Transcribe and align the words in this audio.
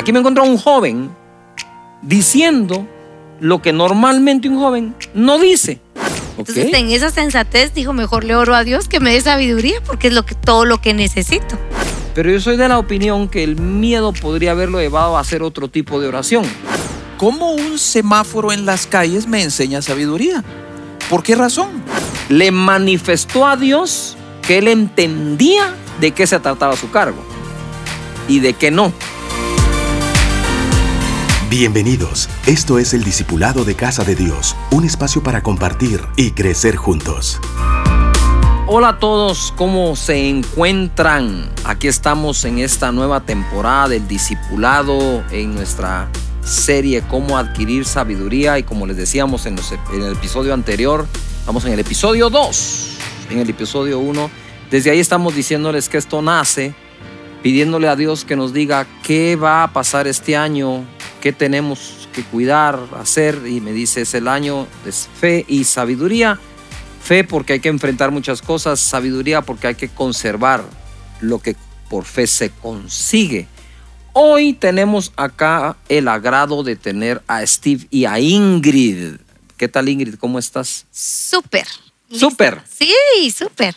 Aquí 0.00 0.14
me 0.14 0.20
encontró 0.20 0.44
un 0.44 0.56
joven 0.56 1.10
diciendo 2.00 2.88
lo 3.38 3.60
que 3.60 3.74
normalmente 3.74 4.48
un 4.48 4.58
joven 4.58 4.94
no 5.12 5.38
dice. 5.38 5.78
Entonces, 6.38 6.72
en 6.72 6.90
esa 6.90 7.10
sensatez 7.10 7.74
dijo, 7.74 7.92
mejor 7.92 8.24
le 8.24 8.34
oro 8.34 8.54
a 8.54 8.64
Dios 8.64 8.88
que 8.88 8.98
me 8.98 9.12
dé 9.12 9.20
sabiduría 9.20 9.82
porque 9.84 10.08
es 10.08 10.14
lo 10.14 10.24
que, 10.24 10.34
todo 10.34 10.64
lo 10.64 10.80
que 10.80 10.94
necesito. 10.94 11.58
Pero 12.14 12.30
yo 12.30 12.40
soy 12.40 12.56
de 12.56 12.66
la 12.66 12.78
opinión 12.78 13.28
que 13.28 13.44
el 13.44 13.56
miedo 13.56 14.14
podría 14.14 14.52
haberlo 14.52 14.80
llevado 14.80 15.18
a 15.18 15.20
hacer 15.20 15.42
otro 15.42 15.68
tipo 15.68 16.00
de 16.00 16.08
oración. 16.08 16.44
¿Cómo 17.18 17.52
un 17.52 17.78
semáforo 17.78 18.52
en 18.52 18.64
las 18.64 18.86
calles 18.86 19.26
me 19.26 19.42
enseña 19.42 19.82
sabiduría? 19.82 20.42
¿Por 21.10 21.22
qué 21.22 21.34
razón? 21.34 21.68
Le 22.30 22.50
manifestó 22.50 23.46
a 23.46 23.54
Dios 23.58 24.16
que 24.40 24.56
él 24.56 24.68
entendía 24.68 25.74
de 26.00 26.12
qué 26.12 26.26
se 26.26 26.40
trataba 26.40 26.74
su 26.74 26.90
cargo 26.90 27.22
y 28.28 28.40
de 28.40 28.54
qué 28.54 28.70
no. 28.70 28.94
Bienvenidos. 31.50 32.30
Esto 32.46 32.78
es 32.78 32.94
el 32.94 33.02
Discipulado 33.02 33.64
de 33.64 33.74
Casa 33.74 34.04
de 34.04 34.14
Dios, 34.14 34.54
un 34.70 34.84
espacio 34.84 35.20
para 35.20 35.42
compartir 35.42 36.00
y 36.14 36.30
crecer 36.30 36.76
juntos. 36.76 37.40
Hola 38.68 38.90
a 38.90 38.98
todos, 39.00 39.52
¿cómo 39.56 39.96
se 39.96 40.28
encuentran? 40.28 41.50
Aquí 41.64 41.88
estamos 41.88 42.44
en 42.44 42.60
esta 42.60 42.92
nueva 42.92 43.22
temporada 43.22 43.88
del 43.88 44.06
Discipulado 44.06 45.24
en 45.32 45.56
nuestra 45.56 46.08
serie 46.44 47.02
Cómo 47.02 47.36
adquirir 47.36 47.84
sabiduría 47.84 48.56
y 48.60 48.62
como 48.62 48.86
les 48.86 48.96
decíamos 48.96 49.44
en, 49.46 49.56
en 49.92 50.02
el 50.02 50.12
episodio 50.12 50.54
anterior, 50.54 51.04
estamos 51.40 51.64
en 51.64 51.72
el 51.72 51.80
episodio 51.80 52.30
2, 52.30 52.90
en 53.30 53.38
el 53.40 53.50
episodio 53.50 53.98
1. 53.98 54.30
Desde 54.70 54.92
ahí 54.92 55.00
estamos 55.00 55.34
diciéndoles 55.34 55.88
que 55.88 55.98
esto 55.98 56.22
nace, 56.22 56.74
pidiéndole 57.42 57.88
a 57.88 57.96
Dios 57.96 58.24
que 58.24 58.36
nos 58.36 58.52
diga 58.52 58.86
qué 59.02 59.34
va 59.34 59.64
a 59.64 59.72
pasar 59.72 60.06
este 60.06 60.36
año, 60.36 60.84
qué 61.20 61.32
tenemos 61.32 62.08
que 62.12 62.24
cuidar, 62.24 62.78
hacer 62.98 63.42
y 63.46 63.60
me 63.60 63.72
dice 63.72 64.02
es 64.02 64.14
el 64.14 64.28
año 64.28 64.66
de 64.84 64.92
fe 64.92 65.44
y 65.48 65.64
sabiduría. 65.64 66.38
Fe 67.02 67.24
porque 67.24 67.54
hay 67.54 67.60
que 67.60 67.68
enfrentar 67.68 68.10
muchas 68.10 68.42
cosas, 68.42 68.80
sabiduría 68.80 69.42
porque 69.42 69.68
hay 69.68 69.74
que 69.74 69.88
conservar 69.88 70.64
lo 71.20 71.38
que 71.38 71.56
por 71.88 72.04
fe 72.04 72.26
se 72.26 72.50
consigue. 72.50 73.48
Hoy 74.12 74.52
tenemos 74.54 75.12
acá 75.16 75.76
el 75.88 76.08
agrado 76.08 76.62
de 76.62 76.76
tener 76.76 77.22
a 77.26 77.46
Steve 77.46 77.86
y 77.90 78.04
a 78.04 78.18
Ingrid. 78.18 79.16
¿Qué 79.56 79.68
tal 79.68 79.88
Ingrid? 79.88 80.16
¿Cómo 80.16 80.38
estás? 80.38 80.86
Súper. 80.90 81.66
Súper. 82.12 82.60
Sí, 82.68 83.30
súper. 83.30 83.76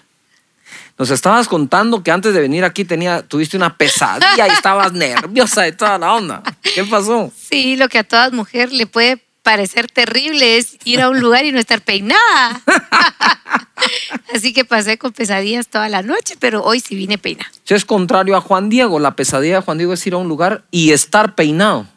Nos 0.97 1.09
estabas 1.09 1.47
contando 1.47 2.03
que 2.03 2.11
antes 2.11 2.33
de 2.33 2.39
venir 2.39 2.63
aquí 2.63 2.85
tenía, 2.85 3.23
tuviste 3.23 3.57
una 3.57 3.75
pesadilla 3.77 4.47
y 4.47 4.51
estabas 4.51 4.93
nerviosa 4.93 5.63
de 5.63 5.71
toda 5.71 5.97
la 5.97 6.13
onda. 6.13 6.43
¿Qué 6.75 6.83
pasó? 6.83 7.31
Sí, 7.37 7.75
lo 7.75 7.89
que 7.89 7.99
a 7.99 8.03
todas 8.03 8.31
mujeres 8.31 8.71
le 8.73 8.85
puede 8.85 9.23
parecer 9.41 9.89
terrible 9.91 10.57
es 10.57 10.77
ir 10.85 11.01
a 11.01 11.09
un 11.09 11.19
lugar 11.19 11.45
y 11.45 11.51
no 11.51 11.59
estar 11.59 11.81
peinada. 11.81 12.61
Así 14.33 14.53
que 14.53 14.65
pasé 14.65 14.97
con 14.97 15.11
pesadillas 15.11 15.67
toda 15.67 15.89
la 15.89 16.01
noche, 16.01 16.35
pero 16.39 16.63
hoy 16.63 16.79
sí 16.79 16.95
vine 16.95 17.17
peinada. 17.17 17.51
Eso 17.65 17.75
es 17.75 17.85
contrario 17.85 18.37
a 18.37 18.41
Juan 18.41 18.69
Diego. 18.69 18.99
La 18.99 19.15
pesadilla 19.15 19.55
de 19.55 19.61
Juan 19.61 19.77
Diego 19.77 19.93
es 19.93 20.07
ir 20.07 20.13
a 20.13 20.17
un 20.17 20.27
lugar 20.27 20.63
y 20.71 20.91
estar 20.91 21.35
peinado, 21.35 21.87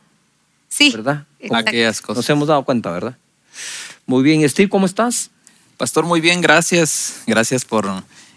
Sí. 0.69 0.91
¿verdad? 0.91 1.25
exacto. 1.39 1.69
Aquellas 1.71 2.01
cosas. 2.01 2.17
Nos 2.17 2.31
hemos 2.31 2.49
dado 2.49 2.65
cuenta, 2.65 2.91
¿verdad? 2.91 3.17
Muy 4.07 4.23
bien. 4.23 4.47
Steve, 4.49 4.69
¿cómo 4.69 4.87
estás? 4.87 5.31
Pastor, 5.77 6.05
muy 6.05 6.21
bien, 6.21 6.41
gracias. 6.41 7.23
Gracias 7.27 7.65
por 7.65 7.87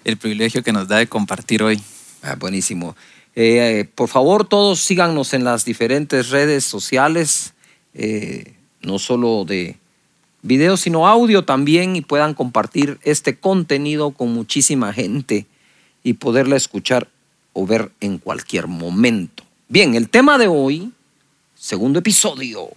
el 0.04 0.18
privilegio 0.18 0.64
que 0.64 0.72
nos 0.72 0.88
da 0.88 0.98
de 0.98 1.08
compartir 1.08 1.64
hoy. 1.64 1.82
Ah, 2.22 2.36
buenísimo. 2.36 2.96
Eh, 3.36 3.88
por 3.96 4.10
favor, 4.10 4.48
todos 4.48 4.82
síganos 4.82 5.34
en 5.34 5.44
las 5.44 5.66
diferentes 5.66 6.30
redes 6.30 6.66
sociales, 6.66 7.54
eh, 7.94 8.56
no 8.82 9.00
solo 9.00 9.46
de 9.46 9.78
video, 10.42 10.78
sino 10.78 11.08
audio 11.08 11.44
también, 11.46 11.96
y 11.96 12.02
puedan 12.02 12.34
compartir 12.34 13.00
este 13.04 13.38
contenido 13.38 14.12
con 14.12 14.34
muchísima 14.34 14.94
gente 14.94 15.46
y 16.04 16.14
poderla 16.14 16.56
escuchar 16.56 17.10
o 17.54 17.66
ver 17.66 17.92
en 18.00 18.18
cualquier 18.18 18.68
momento. 18.68 19.44
Bien, 19.68 19.96
el 19.96 20.10
tema 20.10 20.38
de 20.38 20.48
hoy, 20.48 20.92
segundo 21.56 22.00
episodio, 22.00 22.70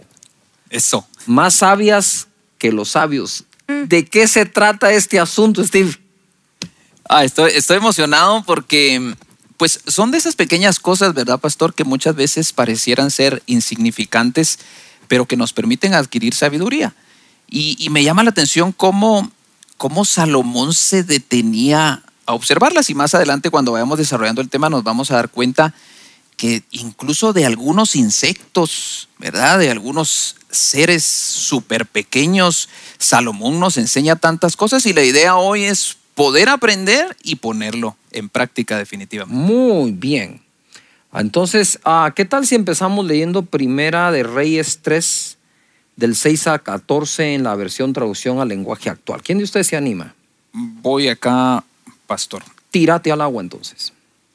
Eso. 0.70 1.06
más 1.26 1.54
sabias 1.54 2.28
que 2.58 2.72
los 2.72 2.90
sabios. 2.90 3.44
¿De 3.66 4.04
qué 4.04 4.28
se 4.28 4.44
trata 4.44 4.92
este 4.92 5.18
asunto, 5.18 5.64
Steve? 5.64 5.92
Ah, 7.14 7.24
estoy, 7.24 7.50
estoy 7.54 7.76
emocionado 7.76 8.42
porque 8.44 9.14
pues 9.58 9.80
son 9.86 10.10
de 10.10 10.16
esas 10.16 10.34
pequeñas 10.34 10.80
cosas, 10.80 11.12
¿verdad, 11.12 11.38
pastor? 11.38 11.74
Que 11.74 11.84
muchas 11.84 12.14
veces 12.14 12.54
parecieran 12.54 13.10
ser 13.10 13.42
insignificantes, 13.44 14.58
pero 15.08 15.26
que 15.26 15.36
nos 15.36 15.52
permiten 15.52 15.92
adquirir 15.92 16.32
sabiduría. 16.32 16.94
Y, 17.50 17.86
me 17.90 18.02
llama 18.02 18.22
la 18.22 18.30
atención 18.30 18.72
cómo, 18.72 19.30
cómo 19.76 20.06
Salomón 20.06 20.72
se 20.72 21.04
detenía 21.04 22.02
a 22.24 22.32
observarlas 22.32 22.88
y 22.88 22.94
más 22.94 23.14
adelante 23.14 23.50
cuando 23.50 23.72
vayamos 23.72 23.98
desarrollando 23.98 24.40
el 24.40 24.48
tema 24.48 24.70
nos 24.70 24.82
vamos 24.82 25.10
a 25.10 25.16
dar 25.16 25.28
cuenta 25.28 25.74
que 26.38 26.62
incluso 26.70 27.34
de 27.34 27.44
algunos 27.44 27.94
insectos, 27.94 29.10
¿verdad? 29.18 29.58
De 29.58 29.70
algunos 29.70 30.36
seres 30.50 31.04
súper 31.04 31.84
pequeños, 31.84 32.70
Salomón 32.96 33.60
nos 33.60 33.76
enseña 33.76 34.16
tantas 34.16 34.56
cosas 34.56 34.86
y 34.86 34.94
la 34.94 35.04
idea 35.04 35.36
hoy 35.36 35.64
es 35.64 35.98
poder 36.14 36.48
aprender 36.48 37.16
y 37.22 37.36
ponerlo 37.36 37.96
en 38.10 38.28
práctica 38.28 38.78
definitivamente. 38.78 39.40
Muy 39.40 39.92
bien. 39.92 40.40
Entonces, 41.12 41.78
ah, 41.84 42.12
¿qué 42.14 42.24
tal 42.24 42.46
si 42.46 42.54
empezamos 42.54 43.04
leyendo 43.06 43.42
Primera 43.42 44.10
de 44.12 44.22
Reyes 44.22 44.80
3, 44.82 45.36
del 45.96 46.16
6 46.16 46.46
a 46.46 46.58
14 46.58 47.34
en 47.34 47.42
la 47.42 47.54
versión 47.54 47.92
traducción 47.92 48.40
al 48.40 48.48
lenguaje 48.48 48.88
actual? 48.88 49.22
¿Quién 49.22 49.38
de 49.38 49.44
ustedes 49.44 49.66
se 49.66 49.76
anima? 49.76 50.14
Voy 50.52 51.08
acá, 51.08 51.64
pastor. 52.06 52.42
Tírate 52.70 53.12
al 53.12 53.20
agua 53.20 53.42
entonces. 53.42 53.92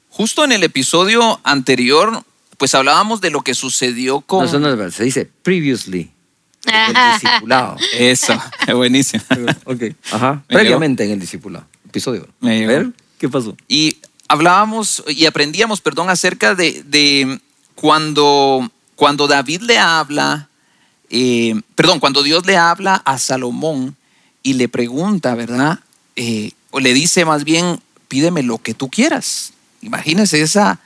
Justo 0.09 0.43
en 0.43 0.51
el 0.51 0.63
episodio 0.63 1.39
anterior, 1.43 2.23
pues 2.57 2.75
hablábamos 2.75 3.21
de 3.21 3.31
lo 3.31 3.41
que 3.41 3.53
sucedió 3.53 4.21
con... 4.21 4.39
No, 4.39 4.45
eso 4.45 4.59
no 4.59 4.69
es 4.69 4.77
verdad, 4.77 4.93
se 4.93 5.03
dice 5.03 5.29
previously. 5.43 6.11
El 6.67 7.13
discipulado. 7.13 7.77
Eso, 7.93 8.41
buenísimo. 8.75 9.23
ok. 9.65 9.83
Ajá. 10.11 10.43
Me 10.49 10.55
Previamente 10.55 11.03
en 11.03 11.11
el 11.11 11.19
discipulado. 11.19 11.65
Episodio. 11.85 12.27
Me 12.39 12.65
A 12.65 12.67
ver, 12.67 12.91
¿qué 13.17 13.29
pasó? 13.29 13.55
Y 13.67 13.97
hablábamos 14.27 15.03
y 15.07 15.25
aprendíamos, 15.25 15.81
perdón, 15.81 16.09
acerca 16.09 16.55
de, 16.55 16.83
de 16.83 17.39
cuando, 17.75 18.69
cuando 18.95 19.27
David 19.27 19.61
le 19.61 19.77
habla, 19.77 20.49
eh, 21.09 21.59
perdón, 21.75 21.99
cuando 21.99 22.23
Dios 22.23 22.45
le 22.45 22.57
habla 22.57 22.95
a 22.95 23.17
Salomón 23.17 23.95
y 24.43 24.53
le 24.53 24.67
pregunta, 24.67 25.35
¿verdad? 25.35 25.79
Eh, 26.15 26.51
o 26.71 26.79
le 26.79 26.93
dice 26.93 27.25
más 27.25 27.43
bien, 27.43 27.79
pídeme 28.07 28.43
lo 28.43 28.57
que 28.57 28.73
tú 28.73 28.89
quieras. 28.89 29.53
Imagínense 29.81 30.41
esa, 30.41 30.79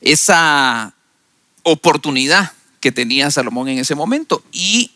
esa 0.00 0.94
oportunidad 1.62 2.52
que 2.80 2.92
tenía 2.92 3.30
Salomón 3.30 3.68
en 3.68 3.78
ese 3.78 3.94
momento. 3.94 4.42
Y 4.52 4.90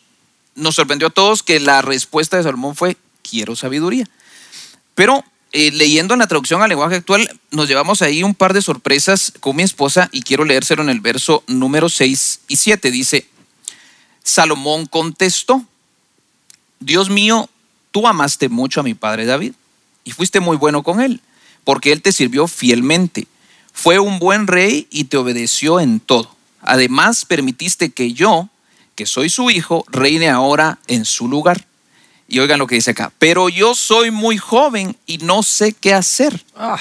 nos 0.57 0.75
sorprendió 0.75 1.07
a 1.07 1.11
todos 1.11 1.43
que 1.43 1.59
la 1.59 1.81
respuesta 1.81 2.35
de 2.35 2.43
Salomón 2.43 2.75
fue, 2.75 2.97
quiero 3.21 3.55
sabiduría. 3.55 4.05
Pero 4.95 5.23
eh, 5.53 5.71
leyendo 5.71 6.13
en 6.13 6.19
la 6.19 6.27
traducción 6.27 6.61
al 6.61 6.69
lenguaje 6.69 6.95
actual, 6.95 7.39
nos 7.51 7.69
llevamos 7.69 8.01
ahí 8.01 8.23
un 8.23 8.35
par 8.35 8.53
de 8.53 8.61
sorpresas 8.61 9.31
con 9.39 9.55
mi 9.55 9.63
esposa 9.63 10.09
y 10.11 10.21
quiero 10.21 10.43
leérselo 10.43 10.81
en 10.81 10.89
el 10.89 10.99
verso 10.99 11.43
número 11.47 11.87
6 11.87 12.41
y 12.47 12.57
7. 12.57 12.91
Dice, 12.91 13.27
Salomón 14.23 14.87
contestó, 14.87 15.63
Dios 16.79 17.09
mío, 17.09 17.49
tú 17.91 18.07
amaste 18.07 18.49
mucho 18.49 18.81
a 18.81 18.83
mi 18.83 18.93
padre 18.93 19.25
David 19.25 19.53
y 20.03 20.11
fuiste 20.11 20.39
muy 20.39 20.57
bueno 20.57 20.83
con 20.83 20.99
él, 20.99 21.21
porque 21.63 21.91
él 21.91 22.01
te 22.01 22.11
sirvió 22.11 22.47
fielmente. 22.47 23.27
Fue 23.73 23.99
un 23.99 24.19
buen 24.19 24.47
rey 24.47 24.87
y 24.89 25.05
te 25.05 25.17
obedeció 25.17 25.79
en 25.79 25.99
todo. 25.99 26.35
Además, 26.61 27.25
permitiste 27.25 27.91
que 27.91 28.13
yo, 28.13 28.49
que 28.97 29.05
soy 29.05 29.29
su 29.29 29.49
hijo, 29.51 29.85
reine 29.89 30.27
ahora 30.27 30.79
en 30.87 31.05
su 31.05 31.27
lugar. 31.29 31.65
Y 32.27 32.39
oigan 32.39 32.59
lo 32.59 32.65
que 32.67 32.75
dice 32.75 32.91
acá. 32.91 33.13
Pero 33.19 33.47
yo 33.47 33.75
soy 33.75 34.11
muy 34.11 34.37
joven 34.37 34.97
y 35.05 35.19
no 35.19 35.43
sé 35.43 35.71
qué 35.71 35.93
hacer. 35.93 36.43
Ah, 36.55 36.79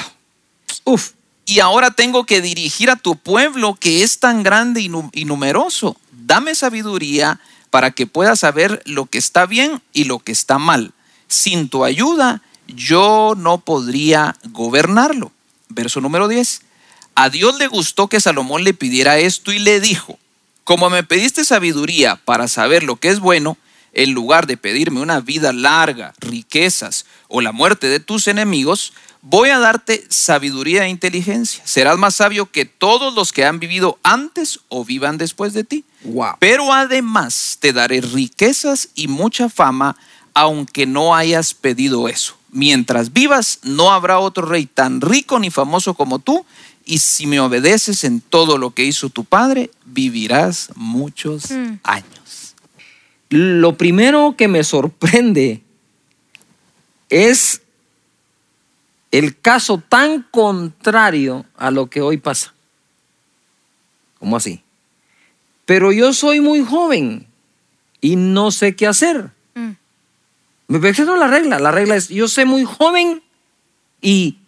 uf. 0.84 1.12
Y 1.44 1.60
ahora 1.60 1.90
tengo 1.92 2.24
que 2.24 2.40
dirigir 2.40 2.90
a 2.90 2.96
tu 2.96 3.14
pueblo 3.16 3.74
que 3.78 4.02
es 4.02 4.18
tan 4.18 4.42
grande 4.42 4.80
y, 4.80 4.88
nu- 4.88 5.10
y 5.12 5.26
numeroso. 5.26 5.96
Dame 6.10 6.54
sabiduría 6.56 7.38
para 7.70 7.90
que 7.92 8.06
pueda 8.06 8.34
saber 8.34 8.82
lo 8.86 9.06
que 9.06 9.18
está 9.18 9.44
bien 9.46 9.80
y 9.92 10.04
lo 10.04 10.18
que 10.18 10.32
está 10.32 10.58
mal. 10.58 10.92
Sin 11.28 11.68
tu 11.68 11.84
ayuda, 11.84 12.42
yo 12.66 13.34
no 13.36 13.58
podría 13.58 14.36
gobernarlo. 14.50 15.30
Verso 15.68 16.00
número 16.00 16.26
10. 16.28 16.62
A 17.14 17.28
Dios 17.30 17.58
le 17.58 17.66
gustó 17.68 18.08
que 18.08 18.20
Salomón 18.20 18.64
le 18.64 18.74
pidiera 18.74 19.18
esto 19.18 19.52
y 19.52 19.58
le 19.60 19.80
dijo, 19.80 20.18
como 20.66 20.90
me 20.90 21.04
pediste 21.04 21.44
sabiduría 21.44 22.16
para 22.16 22.48
saber 22.48 22.82
lo 22.82 22.96
que 22.96 23.06
es 23.06 23.20
bueno, 23.20 23.56
en 23.92 24.10
lugar 24.10 24.48
de 24.48 24.56
pedirme 24.56 25.00
una 25.00 25.20
vida 25.20 25.52
larga, 25.52 26.12
riquezas 26.18 27.06
o 27.28 27.40
la 27.40 27.52
muerte 27.52 27.88
de 27.88 28.00
tus 28.00 28.26
enemigos, 28.26 28.92
voy 29.22 29.50
a 29.50 29.60
darte 29.60 30.04
sabiduría 30.08 30.84
e 30.84 30.88
inteligencia. 30.88 31.62
Serás 31.64 31.98
más 31.98 32.16
sabio 32.16 32.50
que 32.50 32.64
todos 32.64 33.14
los 33.14 33.32
que 33.32 33.44
han 33.44 33.60
vivido 33.60 34.00
antes 34.02 34.58
o 34.68 34.84
vivan 34.84 35.18
después 35.18 35.52
de 35.52 35.62
ti. 35.62 35.84
Wow. 36.02 36.34
Pero 36.40 36.72
además 36.72 37.58
te 37.60 37.72
daré 37.72 38.00
riquezas 38.00 38.88
y 38.96 39.06
mucha 39.06 39.48
fama, 39.48 39.96
aunque 40.34 40.84
no 40.84 41.14
hayas 41.14 41.54
pedido 41.54 42.08
eso. 42.08 42.36
Mientras 42.50 43.12
vivas, 43.12 43.60
no 43.62 43.92
habrá 43.92 44.18
otro 44.18 44.44
rey 44.44 44.66
tan 44.66 45.00
rico 45.00 45.38
ni 45.38 45.50
famoso 45.50 45.94
como 45.94 46.18
tú, 46.18 46.44
y 46.86 46.98
si 46.98 47.26
me 47.26 47.40
obedeces 47.40 48.04
en 48.04 48.20
todo 48.20 48.56
lo 48.56 48.70
que 48.70 48.84
hizo 48.84 49.10
tu 49.10 49.24
padre, 49.24 49.70
vivirás 49.84 50.70
muchos 50.76 51.50
Mm. 51.50 51.80
años. 51.82 52.54
Lo 53.28 53.76
primero 53.76 54.36
que 54.38 54.46
me 54.46 54.62
sorprende 54.62 55.62
es 57.10 57.60
el 59.10 59.38
caso 59.38 59.82
tan 59.88 60.22
contrario 60.30 61.44
a 61.56 61.72
lo 61.72 61.90
que 61.90 62.00
hoy 62.00 62.18
pasa. 62.18 62.54
¿Cómo 64.20 64.36
así? 64.36 64.62
Pero 65.64 65.90
yo 65.90 66.12
soy 66.12 66.40
muy 66.40 66.64
joven 66.64 67.26
y 68.00 68.14
no 68.14 68.52
sé 68.52 68.76
qué 68.76 68.86
hacer. 68.86 69.30
Mm. 69.54 69.70
Me 70.68 70.92
no 70.92 71.16
la 71.16 71.26
regla. 71.26 71.58
La 71.58 71.72
regla 71.72 71.96
es 71.96 72.08
yo 72.08 72.28
sé 72.28 72.44
muy 72.44 72.64
joven 72.64 73.22
y 74.00 74.38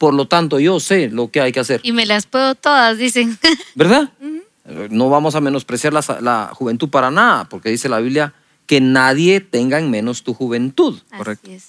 por 0.00 0.14
lo 0.14 0.26
tanto 0.26 0.58
yo 0.58 0.80
sé 0.80 1.10
lo 1.10 1.30
que 1.30 1.42
hay 1.42 1.52
que 1.52 1.60
hacer. 1.60 1.82
Y 1.84 1.92
me 1.92 2.06
las 2.06 2.24
puedo 2.24 2.54
todas, 2.54 2.96
dicen. 2.96 3.38
¿Verdad? 3.74 4.10
Eh, 4.64 4.88
No 4.90 5.10
vamos 5.10 5.34
a 5.34 5.42
menospreciar 5.42 5.92
la, 5.92 6.02
la 6.22 6.50
juventud 6.54 6.88
para 6.88 7.10
nada, 7.10 7.44
porque 7.44 7.68
dice 7.68 7.86
la 7.90 8.00
Biblia 8.00 8.32
que 8.66 8.80
nadie 8.80 9.40
tenga 9.42 9.78
en 9.78 9.90
menos 9.90 10.22
tu 10.22 10.32
juventud, 10.32 10.98
Correcto. 11.14 11.48
Así 11.48 11.56
es. 11.56 11.64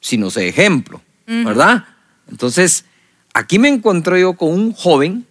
sino 0.00 0.28
sé 0.28 0.48
ejemplo. 0.48 1.00
¿verdad? 1.26 1.84
Entonces, 2.28 2.84
aquí 3.32 3.60
me 3.60 3.68
encuentro 3.68 4.18
yo 4.18 4.32
con 4.34 4.48
un 4.50 4.72
joven, 4.72 5.24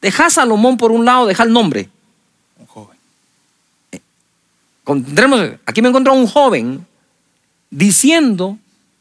deja 0.00 0.26
a 0.26 0.30
Salomón 0.30 0.76
por 0.76 0.92
un 0.92 1.04
lado, 1.04 1.26
deja 1.26 1.42
el 1.42 1.52
nombre. 1.52 1.88
Un 2.58 2.66
joven. 2.66 2.96
Encontremos- 4.84 5.58
aquí 5.66 5.82
me 5.82 5.88
encuentro 5.88 6.12
a 6.12 6.16
un 6.16 6.26
joven 6.28 6.86
diciendo 7.70 8.58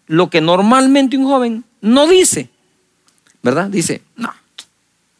lo 0.07 0.30
que 0.30 0.42
normalmente 0.42 1.18
un 1.18 1.25
joven 1.25 1.63
no 1.81 2.07
dice, 2.07 2.50
¿verdad? 3.41 3.67
Dice, 3.67 4.01
no, 4.15 4.33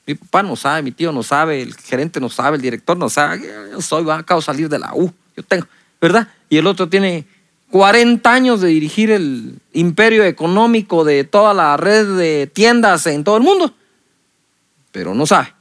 mi 0.06 0.16
papá 0.16 0.44
no 0.44 0.56
sabe, 0.56 0.82
mi 0.82 0.92
tío 0.92 1.12
no 1.12 1.24
sabe, 1.24 1.62
el 1.62 1.76
gerente 1.76 2.20
no 2.20 2.30
sabe, 2.30 2.58
el 2.58 2.62
director 2.62 2.98
no 2.98 3.10
sabe, 3.10 3.48
yo 3.72 3.82
soy, 3.82 4.10
acabo 4.10 4.42
de 4.42 4.46
salir 4.46 4.70
de 4.70 4.80
la 4.80 4.94
U, 4.94 5.12
yo 5.36 5.44
tengo, 5.44 5.68
¿verdad? 6.00 6.28
Y 6.50 6.58
el 6.58 6.68
otro 6.68 6.90
tiene 6.90 7.26
40 7.72 8.32
años 8.32 8.62
de 8.62 8.68
dirigir 8.70 9.12
el 9.12 9.60
imperio 9.74 10.24
económico 10.24 11.04
de 11.04 11.24
toda 11.24 11.54
la 11.54 11.78
red 11.78 12.18
de 12.18 12.48
tiendas 12.48 13.08
en 13.08 13.24
todo 13.24 13.38
el 13.38 13.44
mundo, 13.44 13.74
pero 14.92 15.14
no 15.14 15.26
sabe, 15.26 15.54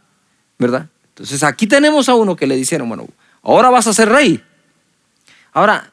¿verdad? 0.59 0.89
Entonces 1.11 1.43
aquí 1.43 1.67
tenemos 1.67 2.09
a 2.09 2.15
uno 2.15 2.35
que 2.35 2.47
le 2.47 2.57
dijeron, 2.57 2.89
bueno, 2.89 3.07
ahora 3.43 3.71
vas 3.71 3.87
a 3.87 3.93
ser 3.93 4.09
rey. 4.09 4.43
Ahora, 5.53 5.93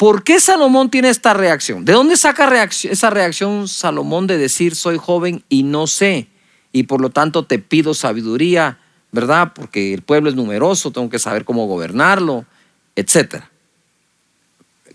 ¿por 0.00 0.24
qué 0.24 0.40
Salomón 0.40 0.88
tiene 0.90 1.10
esta 1.10 1.34
reacción? 1.34 1.84
¿De 1.84 1.92
dónde 1.92 2.16
saca 2.16 2.64
esa 2.64 3.10
reacción 3.10 3.68
Salomón 3.68 4.26
de 4.26 4.38
decir 4.38 4.74
soy 4.74 4.96
joven 4.96 5.44
y 5.50 5.62
no 5.62 5.86
sé? 5.86 6.26
Y 6.72 6.84
por 6.84 7.02
lo 7.02 7.10
tanto 7.10 7.44
te 7.44 7.58
pido 7.58 7.92
sabiduría, 7.92 8.78
¿verdad? 9.12 9.52
Porque 9.54 9.92
el 9.92 10.00
pueblo 10.00 10.30
es 10.30 10.36
numeroso, 10.36 10.90
tengo 10.90 11.10
que 11.10 11.18
saber 11.18 11.44
cómo 11.44 11.66
gobernarlo. 11.66 12.46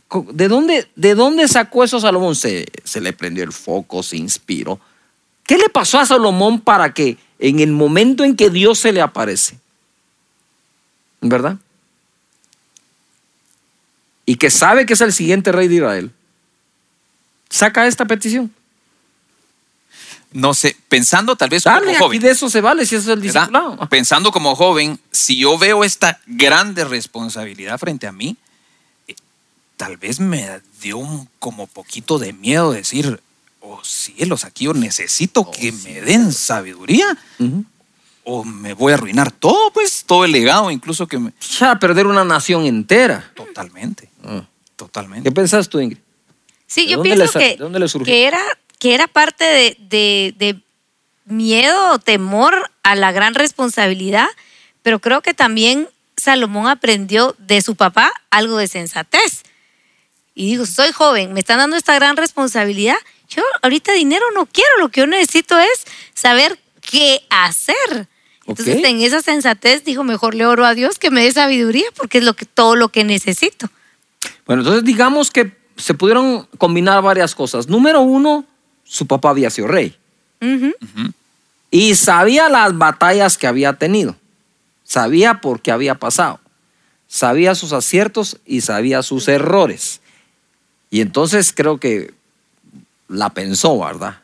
Co- 0.08 0.26
¿De 0.34 0.48
dónde, 0.48 0.88
¿De 0.96 1.14
dónde 1.14 1.48
sacó 1.48 1.84
eso 1.84 2.00
Salomón? 2.00 2.36
Se, 2.36 2.66
se 2.84 3.00
le 3.00 3.14
prendió 3.14 3.44
el 3.44 3.54
foco, 3.54 4.02
se 4.02 4.18
inspiró. 4.18 4.80
¿Qué 5.46 5.60
le 5.60 5.70
pasó 5.70 6.00
a 6.00 6.06
Salomón 6.08 6.62
para 6.62 6.96
que 6.96 7.18
en 7.38 7.60
el 7.60 7.72
momento 7.74 8.24
en 8.24 8.36
que 8.36 8.50
Dios 8.50 8.80
se 8.80 8.92
le 8.92 9.02
aparece, 9.02 9.60
¿verdad? 11.22 11.58
Y 14.26 14.36
que 14.38 14.50
sabe 14.50 14.86
que 14.86 14.94
es 14.94 15.02
el 15.02 15.14
siguiente 15.14 15.52
rey 15.52 15.68
de 15.68 15.76
Israel, 15.76 16.12
saca 17.50 17.88
esta 17.88 18.06
petición. 18.06 18.52
No 20.32 20.54
sé, 20.54 20.76
pensando 20.90 21.38
tal 21.38 21.50
vez 21.50 21.64
como 21.64 21.80
Dale, 21.80 21.98
joven. 21.98 22.20
de 22.20 22.32
eso 22.32 22.50
se 22.50 22.60
vale, 22.60 22.86
si 22.86 22.96
eso 22.96 23.14
es 23.14 23.18
el. 23.18 23.88
Pensando 23.90 24.32
como 24.32 24.56
joven, 24.56 25.00
si 25.12 25.38
yo 25.38 25.58
veo 25.58 25.86
esta 25.86 26.20
grande 26.26 26.84
responsabilidad 26.84 27.80
frente 27.80 28.06
a 28.06 28.12
mí, 28.12 28.36
eh, 29.08 29.16
tal 29.78 29.96
vez 29.96 30.20
me 30.20 30.60
dio 30.82 30.98
un 30.98 31.30
como 31.40 31.68
poquito 31.68 32.20
de 32.20 32.34
miedo 32.34 32.74
decir, 32.74 33.22
oh 33.62 33.82
cielos, 33.84 34.44
aquí 34.44 34.66
yo 34.66 34.74
necesito 34.74 35.50
que 35.50 35.72
me 35.72 36.02
den 36.02 36.34
sabiduría. 36.34 37.18
O 38.26 38.44
me 38.44 38.74
voy 38.74 38.92
a 38.92 38.96
arruinar 38.96 39.32
todo, 39.32 39.72
pues, 39.72 40.04
todo 40.06 40.26
el 40.26 40.32
legado, 40.32 40.72
incluso 40.72 41.08
que 41.08 41.18
me... 41.20 41.30
Echar 41.30 41.70
a 41.76 41.80
perder 41.80 42.08
una 42.08 42.26
nación 42.26 42.66
entera. 42.66 43.32
Totalmente, 43.36 44.10
Ah. 44.24 44.44
totalmente. 44.76 45.30
¿Qué 45.30 45.34
pensás 45.34 45.70
tú, 45.70 45.80
Ingrid? 45.80 46.00
Sí, 46.68 46.86
¿De 46.86 46.92
yo 46.92 46.98
dónde 46.98 47.16
pienso 47.16 47.40
que, 47.40 47.50
de 47.50 47.56
dónde 47.58 47.80
le 47.80 47.88
surgió? 47.88 48.06
que 48.06 48.26
era, 48.26 48.42
que 48.80 48.94
era 48.96 49.08
parte 49.08 49.44
de, 49.46 49.78
de- 49.80 50.34
de 50.38 50.60
miedo 51.26 51.92
o 51.92 52.00
temor 52.00 52.72
a 52.84 52.96
la 52.96 53.12
gran 53.12 53.34
responsabilidad, 53.36 54.28
pero 54.82 55.00
creo 55.00 55.22
que 55.22 55.34
también 55.34 55.88
Salomón 56.18 56.68
aprendió 56.68 57.36
de 57.40 57.62
su 57.62 57.76
papá 57.76 58.12
algo 58.32 58.58
de 58.58 58.68
sensatez. 58.68 59.44
Y 60.34 60.50
dijo, 60.52 60.66
soy 60.66 60.92
joven, 60.92 61.34
me 61.34 61.40
están 61.40 61.60
dando 61.60 61.76
esta 61.78 61.96
gran 61.96 62.18
responsabilidad. 62.18 62.98
Yo 63.30 63.42
ahorita 63.62 63.94
dinero 63.94 64.26
no 64.34 64.46
quiero, 64.46 64.70
lo 64.80 64.90
que 64.90 65.02
yo 65.02 65.08
necesito 65.08 65.58
es 65.60 65.86
saber 66.14 66.60
qué 66.82 67.22
hacer. 67.30 68.08
Entonces, 68.48 68.84
en 68.84 69.02
esa 69.02 69.22
sensatez 69.22 69.84
dijo, 69.84 70.04
mejor 70.04 70.36
le 70.36 70.46
oro 70.46 70.66
a 70.66 70.76
Dios 70.76 71.00
que 71.00 71.10
me 71.10 71.24
dé 71.24 71.32
sabiduría, 71.32 71.86
porque 71.96 72.20
es 72.20 72.24
lo 72.24 72.36
que, 72.36 72.46
todo 72.46 72.76
lo 72.76 72.90
que 72.90 73.04
necesito. 73.04 73.70
Bueno, 74.46 74.62
entonces 74.62 74.84
digamos 74.84 75.32
que 75.32 75.58
se 75.78 75.94
pudieron 75.94 76.48
combinar 76.58 77.02
varias 77.02 77.34
cosas. 77.34 77.68
Número 77.68 78.02
uno, 78.02 78.46
su 78.84 79.08
papá 79.08 79.32
había 79.32 79.50
sido 79.50 79.68
rey 79.68 79.98
y 81.72 81.96
sabía 81.96 82.50
las 82.50 82.78
batallas 82.78 83.38
que 83.38 83.48
había 83.48 83.74
tenido. 83.74 84.16
Sabía 84.84 85.42
por 85.42 85.62
qué 85.62 85.72
había 85.72 85.96
pasado. 85.96 86.40
Sabía 87.08 87.56
sus 87.56 87.74
aciertos 87.74 88.38
y 88.46 88.62
sabía 88.62 89.04
sus 89.04 89.28
errores. 89.28 90.02
Y 90.90 91.02
entonces 91.02 91.52
creo 91.54 91.80
que 91.80 92.14
la 93.08 93.32
pensó, 93.32 93.78
¿verdad? 93.80 94.20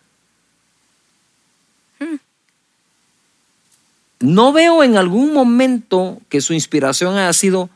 No 4.21 4.53
veo 4.53 4.83
en 4.83 4.97
algún 4.97 5.33
momento 5.33 6.19
que 6.29 6.41
su 6.41 6.53
inspiración 6.53 7.17
haya 7.17 7.33
sido 7.33 7.69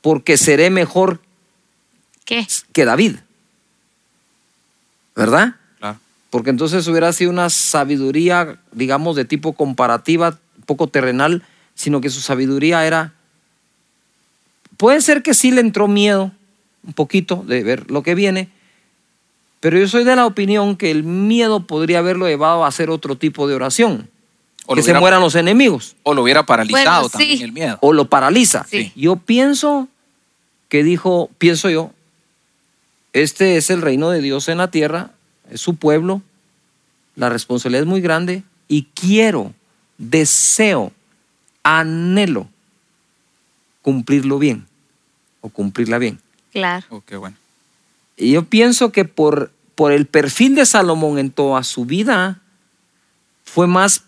porque 0.00 0.36
seré 0.36 0.70
mejor 0.70 1.20
¿Qué? 2.24 2.46
que 2.72 2.84
David. 2.84 3.16
¿Verdad? 5.16 5.56
Claro. 5.78 5.98
Porque 6.30 6.50
entonces 6.50 6.86
hubiera 6.86 7.12
sido 7.12 7.30
una 7.30 7.48
sabiduría, 7.48 8.60
digamos, 8.72 9.16
de 9.16 9.24
tipo 9.24 9.54
comparativa, 9.54 10.38
poco 10.66 10.88
terrenal, 10.88 11.42
sino 11.74 12.00
que 12.00 12.10
su 12.10 12.20
sabiduría 12.20 12.86
era... 12.86 13.14
Puede 14.76 15.00
ser 15.00 15.22
que 15.22 15.34
sí 15.34 15.50
le 15.50 15.60
entró 15.60 15.88
miedo, 15.88 16.32
un 16.86 16.92
poquito, 16.92 17.44
de 17.46 17.62
ver 17.62 17.90
lo 17.90 18.02
que 18.02 18.14
viene, 18.14 18.50
pero 19.60 19.78
yo 19.78 19.88
soy 19.88 20.04
de 20.04 20.14
la 20.14 20.26
opinión 20.26 20.76
que 20.76 20.90
el 20.90 21.04
miedo 21.04 21.66
podría 21.66 22.00
haberlo 22.00 22.26
llevado 22.26 22.64
a 22.64 22.68
hacer 22.68 22.90
otro 22.90 23.16
tipo 23.16 23.48
de 23.48 23.54
oración. 23.54 24.10
O 24.66 24.74
que 24.74 24.82
se 24.82 24.94
mueran 24.94 25.20
los 25.20 25.34
enemigos 25.34 25.94
o 26.02 26.14
lo 26.14 26.22
hubiera 26.22 26.44
paralizado 26.46 27.02
Bueno, 27.02 27.08
también 27.10 27.38
sí. 27.38 27.44
el 27.44 27.52
miedo. 27.52 27.78
o 27.80 27.92
lo 27.92 28.06
paraliza. 28.06 28.64
Sí. 28.68 28.92
Yo 28.96 29.16
pienso 29.16 29.88
que 30.68 30.82
dijo, 30.82 31.30
pienso 31.38 31.68
yo, 31.68 31.90
este 33.12 33.56
es 33.56 33.70
el 33.70 33.82
reino 33.82 34.10
de 34.10 34.20
Dios 34.20 34.48
en 34.48 34.58
la 34.58 34.70
tierra, 34.70 35.10
es 35.50 35.60
su 35.60 35.76
pueblo, 35.76 36.22
la 37.14 37.28
responsabilidad 37.28 37.82
es 37.82 37.88
muy 37.88 38.00
grande 38.00 38.42
y 38.66 38.84
quiero, 38.94 39.52
deseo, 39.98 40.92
anhelo 41.62 42.48
cumplirlo 43.82 44.38
bien 44.38 44.66
o 45.42 45.50
cumplirla 45.50 45.98
bien. 45.98 46.18
Claro. 46.52 46.86
Oh, 46.88 47.02
qué 47.06 47.16
bueno. 47.16 47.36
Y 48.16 48.32
yo 48.32 48.44
pienso 48.44 48.92
que 48.92 49.04
por, 49.04 49.52
por 49.74 49.92
el 49.92 50.06
perfil 50.06 50.54
de 50.54 50.64
Salomón 50.64 51.18
en 51.18 51.30
toda 51.30 51.62
su 51.64 51.84
vida, 51.84 52.40
fue 53.44 53.66
más 53.66 54.04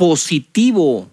positivo 0.00 1.10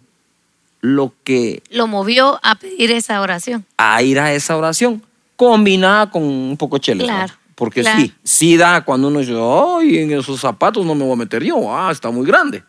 lo 0.79 1.13
que 1.25 1.61
Lo 1.71 1.87
movió 1.87 2.39
a 2.41 2.55
pedir 2.55 2.89
esa 2.91 3.19
oración. 3.19 3.65
a 3.77 4.01
ir 4.01 4.17
a 4.17 4.31
esa 4.33 4.55
oración, 4.55 5.03
combinada 5.35 6.09
con 6.09 6.23
un 6.23 6.55
poco 6.55 6.77
chele. 6.77 7.01
¿no? 7.03 7.09
Claro, 7.09 7.33
Porque 7.55 7.81
claro. 7.81 7.99
sí, 7.99 8.13
sí 8.23 8.55
da 8.55 8.85
cuando 8.85 9.09
uno 9.09 9.19
dice, 9.19 9.33
ay, 9.37 9.97
en 9.97 10.11
esos 10.13 10.39
zapatos 10.39 10.85
no 10.85 10.95
me 10.95 11.03
voy 11.03 11.13
a 11.13 11.15
meter 11.17 11.43
yo, 11.43 11.75
ah, 11.75 11.91
está 11.91 12.11
muy 12.11 12.25
grande. 12.25 12.63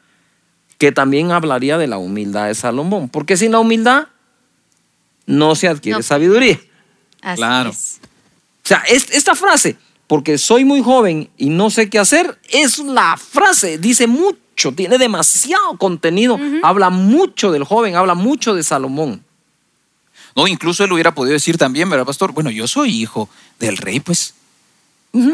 Que 0.76 0.90
también 0.90 1.30
hablaría 1.30 1.78
de 1.78 1.86
la 1.86 1.98
humildad 1.98 2.46
de 2.48 2.54
Salomón, 2.56 3.08
porque 3.08 3.36
sin 3.36 3.52
la 3.52 3.60
humildad 3.60 4.08
no 5.24 5.54
se 5.54 5.68
adquiere 5.68 5.98
No. 5.98 6.02
sabiduría. 6.02 6.58
Así 7.22 7.36
Claro. 7.36 7.70
es. 7.70 8.00
O 8.64 8.68
sea, 8.68 8.78
es- 8.88 9.10
esta 9.12 9.36
frase, 9.36 9.76
porque 10.08 10.36
soy 10.36 10.64
muy 10.64 10.82
joven 10.82 11.30
y 11.36 11.48
no 11.48 11.70
sé 11.70 11.88
qué 11.88 12.00
hacer, 12.00 12.36
es 12.50 12.78
la 12.78 13.16
frase, 13.16 13.78
dice 13.78 14.08
mucho, 14.08 14.36
tiene 14.74 14.98
demasiado 14.98 15.76
contenido, 15.78 16.38
habla 16.62 16.90
mucho 16.90 17.50
del 17.52 17.64
joven, 17.64 17.96
habla 17.96 18.14
mucho 18.14 18.54
de 18.54 18.62
Salomón. 18.62 19.24
No, 20.36 20.46
incluso 20.46 20.84
él 20.84 20.92
hubiera 20.92 21.14
podido 21.14 21.32
decir 21.32 21.56
también, 21.58 21.88
¿verdad, 21.90 22.04
pastor? 22.06 22.32
Bueno, 22.32 22.50
yo 22.50 22.68
soy 22.68 22.90
hijo 23.00 23.28
del 23.58 23.76
rey, 23.76 24.00
pues. 24.00 24.34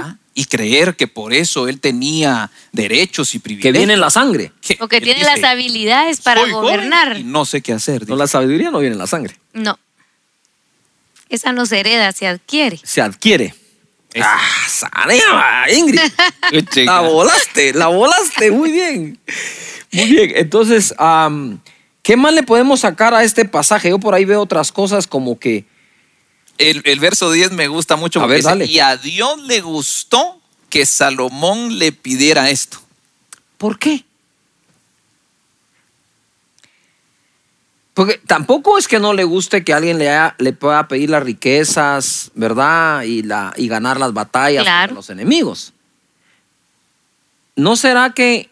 ¿Ah? 0.01 0.17
Y 0.35 0.47
creer 0.47 0.97
que 0.97 1.07
por 1.09 1.33
eso 1.35 1.69
él 1.69 1.79
tenía 1.81 2.51
derechos 2.73 3.35
y 3.35 3.39
Que 3.39 3.43
privilegios. 3.43 3.73
viene 3.79 3.93
en 3.95 4.01
la 4.01 4.11
sangre. 4.11 4.53
Que- 4.61 4.79
O 4.81 4.89
que 4.89 5.01
tiene 5.01 5.21
dice, 5.21 5.31
las 5.41 5.45
habilidades 5.45 6.21
para 6.21 6.41
"Soy 6.43 6.53
joven 6.53 6.63
gobernar. 6.77 7.19
y 7.19 7.25
no 7.25 7.45
sé 7.45 7.61
qué 7.61 7.73
hacer. 7.73 8.09
No, 8.09 8.17
la 8.17 8.27
sabiduría 8.27 8.71
no 8.71 8.79
viene 8.79 8.95
en 8.95 8.99
la 8.99 9.07
sangre, 9.07 9.37
No. 9.53 9.79
Esa 11.29 11.53
no 11.53 11.67
se 11.67 11.81
hereda, 11.81 12.13
se 12.13 12.27
adquiere. 12.29 12.79
se 12.85 13.01
adquiere. 13.01 13.55
Ah, 14.23 14.41
Sanema, 14.69 15.65
Ingrid. 15.73 16.01
La 16.87 17.01
volaste, 17.01 17.73
la 17.75 17.89
volaste, 17.89 18.51
muy 18.51 18.71
bien. 18.71 19.19
Muy 19.93 20.05
bien, 20.07 20.33
entonces, 20.37 20.95
¿qué 22.03 22.17
más 22.17 22.33
le 22.35 22.43
podemos 22.43 22.81
sacar 22.81 23.15
a 23.15 23.25
este 23.25 23.45
pasaje? 23.45 23.91
Yo 23.91 23.99
por 23.99 24.15
ahí 24.15 24.25
veo 24.25 24.41
otras 24.41 24.71
cosas 24.73 25.07
como 25.07 25.39
que, 25.39 25.65
El, 26.59 26.83
el 26.85 27.01
verso 27.01 27.31
10 27.33 27.53
me 27.53 27.69
gusta 27.69 27.97
mucho. 27.97 28.21
A 28.21 28.27
ver, 28.27 28.39
dice, 28.39 28.49
dale. 28.49 28.67
y 28.67 28.79
a 28.79 28.97
Dios 28.97 29.41
le 29.43 29.61
gustó 29.61 30.41
que 30.71 30.87
Salomón 30.87 31.79
le 31.79 31.93
pidiera 31.93 32.51
esto. 32.51 32.79
¿por 33.59 33.79
qué? 33.79 34.05
Porque 37.95 38.21
tampoco 38.27 38.77
es 38.77 38.89
que 38.89 38.99
no 38.99 39.13
le 39.13 39.23
guste 39.25 39.63
que 39.63 39.73
alguien 39.73 39.99
le, 39.99 40.53
pueda 40.55 40.89
pedir 40.89 41.11
las 41.11 41.23
riquezas, 41.23 42.33
¿verdad? 42.35 43.03
Y, 43.03 43.23
la, 43.23 43.53
y 43.57 43.69
ganar 43.69 44.01
las 44.01 44.13
batallas 44.13 44.65
Claro. 44.65 44.81
contra 44.91 44.95
los 44.97 45.11
enemigos. 45.11 45.73
¿No 47.57 47.77
será 47.77 48.11
que 48.11 48.51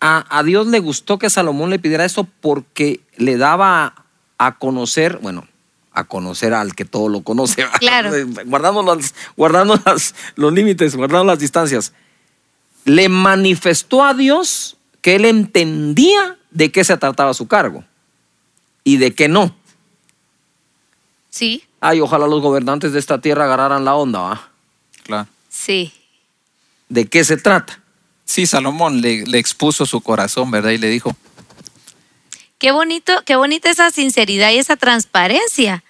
a, 0.00 0.24
a 0.38 0.42
Dios 0.44 0.68
le 0.68 0.78
gustó 0.78 1.18
que 1.18 1.28
Salomón 1.30 1.70
le 1.70 1.78
pidiera 1.78 2.04
eso 2.04 2.28
porque 2.40 3.00
le 3.16 3.36
daba 3.36 4.04
a 4.38 4.58
conocer, 4.58 5.18
bueno, 5.20 5.46
a 5.92 6.04
conocer 6.04 6.54
al 6.54 6.74
que 6.74 6.84
todo 6.84 7.08
lo 7.08 7.22
conoce. 7.22 7.66
Claro. 7.80 8.10
guardando, 8.46 8.82
las- 8.94 9.14
guardando 9.36 9.80
las- 9.84 10.14
los 10.36 10.52
límites, 10.52 10.94
guardando 10.94 11.24
las 11.24 11.38
distancias? 11.40 11.92
Le 12.84 13.08
manifestó 13.08 14.04
a 14.04 14.14
Dios 14.14 14.76
que 15.00 15.16
él 15.16 15.24
entendía 15.24 16.36
de 16.52 16.70
qué 16.70 16.84
se 16.84 16.96
trataba 16.96 17.34
su 17.34 17.48
cargo 17.48 17.82
y 18.84 18.98
de 18.98 19.14
qué 19.14 19.28
no. 19.28 19.54
Sí, 21.30 21.64
Ay, 21.80 22.00
ojalá 22.00 22.26
los 22.26 22.40
gobernantes 22.40 22.92
de 22.92 22.98
esta 22.98 23.20
tierra 23.20 23.44
agarraran 23.44 23.84
la 23.84 23.94
onda, 23.96 24.20
¿va? 24.20 24.48
Claro. 25.02 25.28
sí. 25.50 25.92
¿De 26.88 27.06
qué 27.06 27.24
se 27.24 27.36
trata? 27.36 27.80
Sí, 28.24 28.46
Salomón 28.46 29.00
le, 29.00 29.24
le 29.26 29.38
expuso 29.38 29.84
su 29.84 30.00
corazón, 30.00 30.50
¿verdad? 30.50 30.70
Y 30.70 30.78
le 30.78 30.88
dijo, 30.88 31.14
Qué 32.58 32.70
bonito, 32.72 33.12
qué 33.26 33.36
bonita 33.36 33.68
esa 33.70 33.90
sinceridad 33.90 34.50
y 34.52 34.58
esa 34.58 34.76
transparencia. 34.76 35.82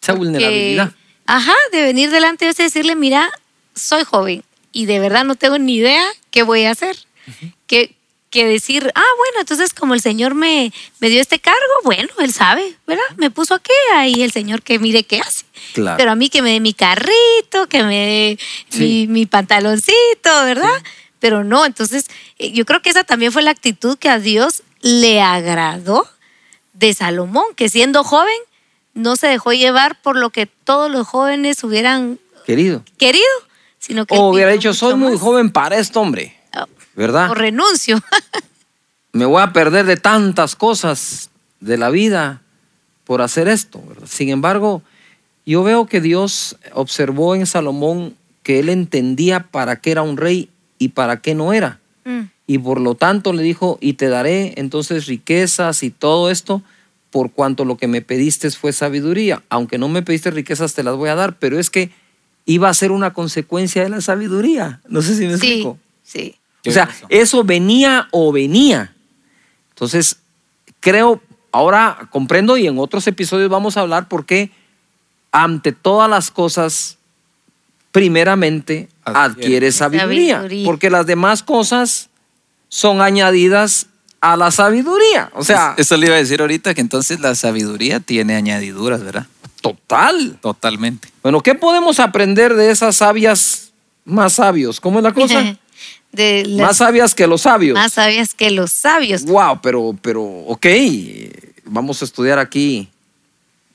Esa 0.00 0.12
Porque- 0.12 0.18
vulnerabilidad. 0.18 0.92
Ajá, 1.26 1.54
de 1.72 1.82
venir 1.82 2.10
delante 2.10 2.46
de 2.46 2.52
usted 2.52 2.64
y 2.64 2.66
decirle, 2.68 2.94
mira, 2.96 3.30
soy 3.74 4.02
joven 4.04 4.42
y 4.72 4.86
de 4.86 4.98
verdad 4.98 5.24
no 5.24 5.34
tengo 5.34 5.58
ni 5.58 5.76
idea 5.76 6.04
qué 6.30 6.42
voy 6.42 6.64
a 6.64 6.70
hacer. 6.70 6.96
que, 7.66 7.94
que 8.30 8.46
decir, 8.46 8.90
ah, 8.94 9.04
bueno, 9.16 9.40
entonces 9.40 9.72
como 9.72 9.94
el 9.94 10.00
Señor 10.02 10.34
me, 10.34 10.72
me 11.00 11.08
dio 11.08 11.20
este 11.20 11.38
cargo, 11.38 11.58
bueno, 11.84 12.08
Él 12.18 12.32
sabe, 12.32 12.76
¿verdad? 12.86 13.02
Me 13.16 13.30
puso 13.30 13.54
aquí, 13.54 13.72
ahí 13.94 14.22
el 14.22 14.32
Señor 14.32 14.62
que 14.62 14.78
mire 14.78 15.04
qué 15.04 15.20
hace. 15.20 15.44
Claro. 15.72 15.96
Pero 15.96 16.10
a 16.10 16.14
mí 16.14 16.28
que 16.28 16.42
me 16.42 16.52
dé 16.52 16.60
mi 16.60 16.74
carrito, 16.74 17.66
que 17.68 17.82
me 17.82 17.96
dé 18.06 18.38
Sí. 18.68 18.80
mi, 18.80 19.06
mi 19.06 19.26
pantaloncito, 19.26 20.44
¿verdad? 20.44 20.82
Pero 21.20 21.42
no, 21.42 21.64
entonces 21.66 22.06
eh, 22.38 22.52
yo 22.52 22.64
creo 22.64 22.80
que 22.82 22.90
esa 22.90 23.04
también 23.04 23.32
fue 23.32 23.42
la 23.42 23.50
actitud 23.50 23.98
que 23.98 24.08
a 24.08 24.18
Dios 24.18 24.62
le 24.82 25.20
agradó 25.20 26.06
de 26.74 26.94
Salomón, 26.94 27.44
que 27.56 27.68
siendo 27.68 28.04
joven 28.04 28.36
no 28.94 29.16
se 29.16 29.26
dejó 29.26 29.52
llevar 29.52 30.00
por 30.00 30.16
lo 30.16 30.30
que 30.30 30.46
todos 30.46 30.90
los 30.90 31.06
jóvenes 31.06 31.62
hubieran 31.64 32.20
Querido. 32.46 32.84
querido, 32.98 33.24
sino 33.78 34.06
que... 34.06 34.16
O 34.16 34.28
hubiera 34.30 34.52
dicho, 34.52 34.72
soy 34.74 34.94
muy 34.94 35.18
joven 35.18 35.50
para 35.50 35.76
esto, 35.78 36.00
hombre. 36.00 36.37
¿Verdad? 36.98 37.30
O 37.30 37.34
renuncio. 37.34 38.02
Me 39.12 39.24
voy 39.24 39.40
a 39.40 39.52
perder 39.52 39.86
de 39.86 39.96
tantas 39.96 40.56
cosas 40.56 41.30
de 41.60 41.78
la 41.78 41.90
vida 41.90 42.42
por 43.04 43.22
hacer 43.22 43.46
esto. 43.46 43.80
¿verdad? 43.86 44.08
Sin 44.08 44.30
embargo, 44.30 44.82
yo 45.46 45.62
veo 45.62 45.86
que 45.86 46.00
Dios 46.00 46.56
observó 46.72 47.36
en 47.36 47.46
Salomón 47.46 48.16
que 48.42 48.58
él 48.58 48.68
entendía 48.68 49.44
para 49.44 49.80
qué 49.80 49.92
era 49.92 50.02
un 50.02 50.16
rey 50.16 50.50
y 50.78 50.88
para 50.88 51.20
qué 51.20 51.36
no 51.36 51.52
era. 51.52 51.78
Mm, 52.04 52.22
Y 52.48 52.58
por 52.58 52.80
lo 52.80 52.96
tanto 52.96 53.32
le 53.32 53.44
dijo, 53.44 53.78
y 53.80 53.92
te 53.92 54.08
daré 54.08 54.54
entonces 54.56 55.06
riquezas 55.06 55.84
y 55.84 55.90
todo 55.90 56.30
esto, 56.30 56.62
por 57.10 57.30
cuanto 57.30 57.64
lo 57.64 57.76
que 57.76 57.86
me 57.86 58.02
pediste 58.02 58.50
fue 58.50 58.72
sabiduría. 58.72 59.42
Aunque 59.50 59.78
no 59.78 59.88
me 59.88 60.02
pediste 60.02 60.32
riquezas, 60.32 60.74
te 60.74 60.82
las 60.82 60.96
voy 60.96 61.10
a 61.10 61.14
dar, 61.14 61.38
pero 61.38 61.60
es 61.60 61.70
que 61.70 61.90
iba 62.44 62.68
a 62.68 62.74
ser 62.74 62.90
una 62.90 63.12
consecuencia 63.12 63.84
de 63.84 63.88
la 63.88 64.00
sabiduría. 64.00 64.80
No 64.88 65.00
sé 65.00 65.14
si 65.14 65.26
me 65.26 65.38
sí, 65.38 65.46
explico. 65.46 65.78
sí. 66.02 66.34
O 66.66 66.70
sea, 66.70 66.88
eso 67.08 67.44
venía 67.44 68.08
o 68.10 68.32
venía. 68.32 68.94
Entonces, 69.70 70.16
creo, 70.80 71.22
ahora 71.52 72.08
comprendo 72.10 72.56
y 72.56 72.66
en 72.66 72.78
otros 72.78 73.06
episodios 73.06 73.48
vamos 73.48 73.76
a 73.76 73.80
hablar 73.80 74.08
por 74.08 74.26
qué 74.26 74.50
ante 75.32 75.72
todas 75.72 76.08
las 76.10 76.30
cosas, 76.30 76.98
primeramente, 77.92 78.88
Adquiere. 79.04 79.24
adquiere 79.42 79.72
sabiduría, 79.72 80.36
Sabiduría. 80.36 80.66
porque 80.66 80.90
las 80.90 81.06
demás 81.06 81.42
cosas 81.42 82.08
son 82.68 83.00
añadidas 83.00 83.86
a 84.20 84.36
la 84.36 84.50
sabiduría. 84.50 85.30
O 85.34 85.44
sea, 85.44 85.74
Eso 85.78 85.96
le 85.96 86.06
iba 86.06 86.16
a 86.16 86.18
decir 86.18 86.40
ahorita, 86.40 86.74
que 86.74 86.80
entonces 86.80 87.20
la 87.20 87.34
sabiduría 87.34 88.00
tiene 88.00 88.34
añadiduras, 88.36 89.02
¿verdad? 89.02 89.26
total. 89.60 90.38
Totalmente. 90.40 91.08
Bueno, 91.22 91.40
¿qué 91.42 91.54
podemos 91.54 91.98
aprender 91.98 92.54
de 92.54 92.70
esas 92.70 92.96
sabias 92.96 93.72
más 94.04 94.34
sabios? 94.34 94.80
¿Cómo 94.80 94.98
es 94.98 95.02
la 95.02 95.12
cosa? 95.12 95.56
De 96.12 96.44
las- 96.46 96.66
más 96.68 96.76
sabias 96.78 97.14
que 97.14 97.26
los 97.26 97.42
sabios. 97.42 97.74
más 97.74 97.92
sabias 97.92 98.34
que 98.34 98.50
los 98.50 98.72
sabios. 98.72 99.22
Wow, 99.24 99.60
pero, 99.62 99.96
pero, 100.02 100.22
ok, 100.24 100.66
vamos 101.64 102.02
a 102.02 102.04
estudiar 102.04 102.38
aquí. 102.38 102.88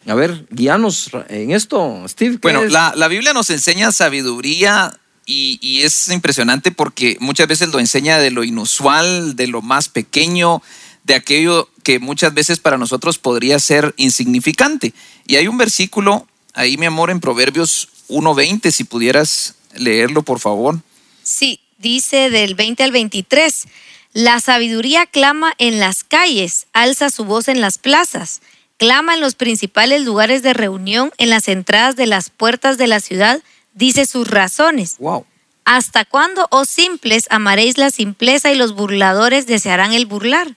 A 0.08 0.16
ver, 0.16 0.46
guíanos 0.50 1.12
en 1.30 1.52
esto, 1.52 2.04
Steve. 2.10 2.34
¿qué 2.34 2.40
Bueno, 2.42 2.64
es? 2.64 2.72
la, 2.72 2.94
la 2.96 3.08
Biblia 3.08 3.34
nos 3.34 3.50
enseña 3.50 3.92
sabiduría 3.94 4.98
y, 5.26 5.60
y 5.62 5.84
es 5.84 6.10
impresionante 6.10 6.72
porque 6.72 7.16
muchas 7.22 7.48
veces 7.48 7.70
lo 7.70 7.80
enseña 7.80 8.18
de 8.20 8.30
lo 8.32 8.44
inusual, 8.44 9.38
de 9.38 9.48
lo 9.48 9.62
más 9.62 9.88
pequeño, 9.88 10.62
de 11.06 11.16
aquello 11.16 11.70
que 11.84 12.00
muchas 12.00 12.34
veces 12.34 12.60
para 12.60 12.78
nosotros 12.78 13.18
podría 13.18 13.60
ser 13.60 13.94
insignificante. 13.96 14.94
Y 15.26 15.38
hay 15.38 15.48
un 15.48 15.58
versículo 15.58 16.28
ahí, 16.54 16.76
mi 16.78 16.86
amor, 16.86 17.10
en 17.10 17.22
Proverbios 17.22 17.88
1.20, 18.10 18.72
si 18.72 18.84
pudieras 18.84 19.56
leerlo, 19.76 20.24
por 20.24 20.40
favor. 20.40 20.80
Sí, 21.24 21.62
dice 21.84 22.32
del 22.32 22.56
20 22.56 22.82
al 22.82 22.92
23. 22.92 23.68
La 24.14 24.40
sabiduría 24.40 25.06
clama 25.06 25.54
en 25.60 25.80
las 25.80 26.04
calles, 26.04 26.66
alza 26.74 27.12
su 27.12 27.26
voz 27.26 27.48
en 27.48 27.62
las 27.62 27.78
plazas, 27.78 28.42
clama 28.78 29.14
en 29.14 29.22
los 29.22 29.36
principales 29.36 30.02
lugares 30.02 30.42
de 30.42 30.54
reunión, 30.54 31.12
en 31.18 31.30
las 31.30 31.48
entradas 31.48 31.96
de 31.96 32.08
las 32.08 32.32
puertas 32.32 32.80
de 32.80 32.88
la 32.88 33.00
ciudad, 33.00 33.42
dice 33.74 34.06
sus 34.08 34.28
razones. 34.28 34.96
Wow. 34.98 35.26
¿Hasta 35.66 36.06
cuándo, 36.06 36.48
oh 36.52 36.66
simples, 36.66 37.26
amaréis 37.30 37.78
la 37.78 37.92
simpleza 37.92 38.52
y 38.52 38.56
los 38.56 38.74
burladores 38.74 39.46
desearán 39.46 39.94
el 39.94 40.06
burlar? 40.06 40.56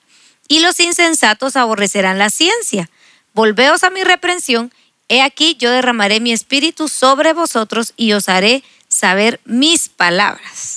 Y 0.48 0.60
los 0.60 0.78
insensatos 0.80 1.56
aborrecerán 1.56 2.18
la 2.18 2.30
ciencia. 2.30 2.88
Volveos 3.34 3.82
a 3.82 3.90
mi 3.90 4.04
reprensión, 4.04 4.72
he 5.08 5.22
aquí 5.22 5.56
yo 5.58 5.70
derramaré 5.70 6.20
mi 6.20 6.32
espíritu 6.32 6.88
sobre 6.88 7.32
vosotros 7.32 7.94
y 7.96 8.12
os 8.12 8.28
haré 8.28 8.62
saber 8.88 9.40
mis 9.44 9.88
palabras. 9.88 10.75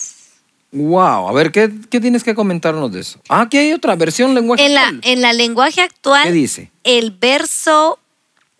Wow. 0.71 1.29
A 1.29 1.31
ver, 1.31 1.51
¿qué, 1.51 1.71
qué 1.89 1.99
tienes 1.99 2.23
que 2.23 2.35
comentarnos 2.35 2.91
de 2.91 3.01
eso? 3.01 3.19
Ah, 3.27 3.41
aquí 3.41 3.57
hay 3.57 3.73
otra 3.73 3.95
versión 3.95 4.35
lenguaje. 4.35 4.65
En 4.65 4.75
la, 4.75 4.87
actual. 4.87 5.01
en 5.03 5.21
la 5.21 5.33
lenguaje 5.33 5.81
actual, 5.81 6.23
¿Qué 6.25 6.31
dice? 6.31 6.71
el 6.83 7.11
verso 7.11 7.99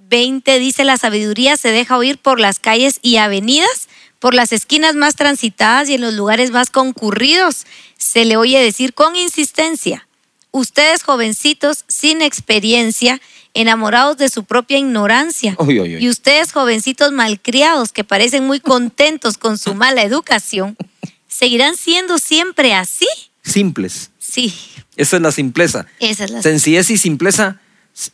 20 0.10 0.58
dice, 0.60 0.84
la 0.84 0.98
sabiduría 0.98 1.56
se 1.56 1.70
deja 1.70 1.98
oír 1.98 2.18
por 2.18 2.40
las 2.40 2.60
calles 2.60 3.00
y 3.04 3.18
avenidas, 3.18 3.88
por 4.18 4.34
las 4.34 4.52
esquinas 4.52 4.96
más 4.96 5.16
transitadas 5.16 5.88
y 5.90 5.94
en 5.94 6.02
los 6.02 6.14
lugares 6.14 6.52
más 6.52 6.72
concurridos. 6.72 7.66
Se 7.98 8.26
le 8.26 8.38
oye 8.38 8.60
decir 8.60 8.94
con 8.94 9.16
insistencia, 9.16 10.08
ustedes 10.52 11.04
jovencitos 11.04 11.86
sin 11.88 12.22
experiencia, 12.22 13.22
enamorados 13.54 14.18
de 14.18 14.30
su 14.30 14.46
propia 14.46 14.78
ignorancia, 14.78 15.56
y 15.68 16.10
ustedes 16.10 16.52
jovencitos 16.52 17.12
malcriados 17.12 17.92
que 17.92 18.04
parecen 18.04 18.48
muy 18.48 18.60
contentos 18.60 19.38
con 19.38 19.58
su 19.58 19.76
mala 19.76 20.02
educación, 20.04 20.76
¿seguirán 21.40 21.78
siendo 21.78 22.18
siempre 22.18 22.74
así? 22.74 23.08
Simples. 23.44 24.12
Sí, 24.20 24.54
Esa 24.98 25.16
es 25.16 25.22
la 25.22 25.32
simpleza. 25.32 25.88
esa 26.00 26.26
es 26.26 26.32
la 26.32 26.42
Sencillez 26.42 26.90
y 26.90 26.98
simpleza. 26.98 27.60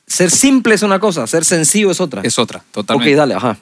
Ser 0.08 0.30
simple 0.32 0.76
es 0.76 0.84
una 0.84 1.00
cosa, 1.00 1.26
ser 1.28 1.44
sencillo 1.44 1.90
es 1.92 2.00
otra. 2.00 2.22
Es 2.24 2.38
otra, 2.40 2.60
ok, 2.60 2.66
totalmente. 2.72 3.16
dale, 3.16 3.34
ajá. 3.34 3.58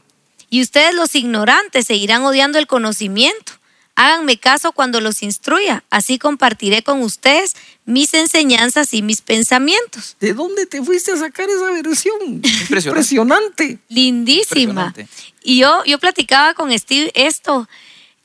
Y 0.49 0.61
ustedes 0.61 0.93
los 0.93 1.15
ignorantes 1.15 1.87
seguirán 1.87 2.23
odiando 2.23 2.59
el 2.59 2.67
conocimiento. 2.67 3.53
Háganme 3.95 4.37
caso 4.37 4.71
cuando 4.71 4.99
los 5.01 5.23
instruya, 5.23 5.83
así 5.89 6.17
compartiré 6.19 6.81
con 6.83 7.01
ustedes 7.01 7.55
mis 7.85 8.13
enseñanzas 8.13 8.93
y 8.93 9.01
mis 9.01 9.21
pensamientos. 9.21 10.17
¿De 10.19 10.33
dónde 10.33 10.65
te 10.65 10.81
fuiste 10.83 11.11
a 11.11 11.17
sacar 11.17 11.47
esa 11.49 11.71
versión? 11.71 12.15
Impresionante. 12.25 12.87
Impresionante. 12.89 13.79
Lindísima. 13.89 14.87
Impresionante. 14.87 15.07
Y 15.43 15.59
yo, 15.59 15.83
yo 15.85 15.99
platicaba 15.99 16.53
con 16.53 16.77
Steve 16.77 17.11
esto 17.15 17.67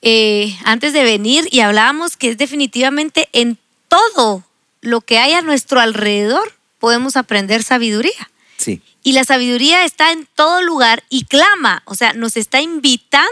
eh, 0.03 0.57
antes 0.65 0.93
de 0.93 1.03
venir 1.03 1.49
y 1.51 1.61
hablábamos 1.61 2.17
que 2.17 2.31
es 2.31 2.39
definitivamente 2.39 3.29
en 3.33 3.59
todo 3.89 4.45
lo 4.81 5.01
que 5.01 5.19
hay 5.19 5.33
a 5.33 5.43
nuestro 5.43 5.81
alrededor 5.81 6.53
podemos 6.79 7.17
aprender 7.17 7.63
sabiduría. 7.63 8.31
Sí. 8.57 8.83
Y 9.03 9.13
la 9.13 9.25
sabiduría 9.25 9.85
está 9.85 10.13
en 10.13 10.29
todo 10.35 10.63
lugar 10.63 11.03
y 11.09 11.25
clama, 11.25 11.83
o 11.85 11.95
sea, 11.95 12.13
nos 12.13 12.37
está 12.37 12.61
invitando 12.61 13.29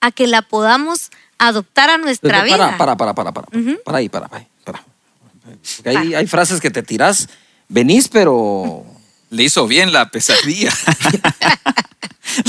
a 0.00 0.10
que 0.10 0.26
la 0.26 0.42
podamos 0.42 1.10
adoptar 1.38 1.90
a 1.90 1.98
nuestra 1.98 2.42
Pero 2.42 2.44
vida. 2.44 2.76
para, 2.76 2.96
para, 2.96 3.14
para, 3.14 3.14
para, 3.14 3.32
para. 3.32 3.46
Para 3.84 3.98
ahí, 3.98 4.08
para, 4.08 4.28
para. 4.28 4.46
para. 4.64 4.84
Porque 5.76 5.90
hay, 5.90 6.14
hay 6.14 6.26
frases 6.26 6.60
que 6.60 6.70
te 6.70 6.82
tiras, 6.82 7.28
venís, 7.68 8.08
pero 8.08 8.84
Le 9.30 9.44
hizo 9.44 9.66
bien 9.66 9.92
la 9.92 10.10
pesadilla. 10.10 10.72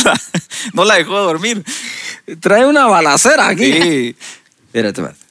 La- 0.03 0.19
no 0.73 0.85
la 0.85 0.95
dejó 0.95 1.17
dormir. 1.19 1.63
trae 2.41 2.65
una 2.65 2.85
balacera 2.87 3.47
aquí. 3.47 3.71
Sí. 3.71 4.15
Espérate, 4.67 5.01
espérate. 5.01 5.25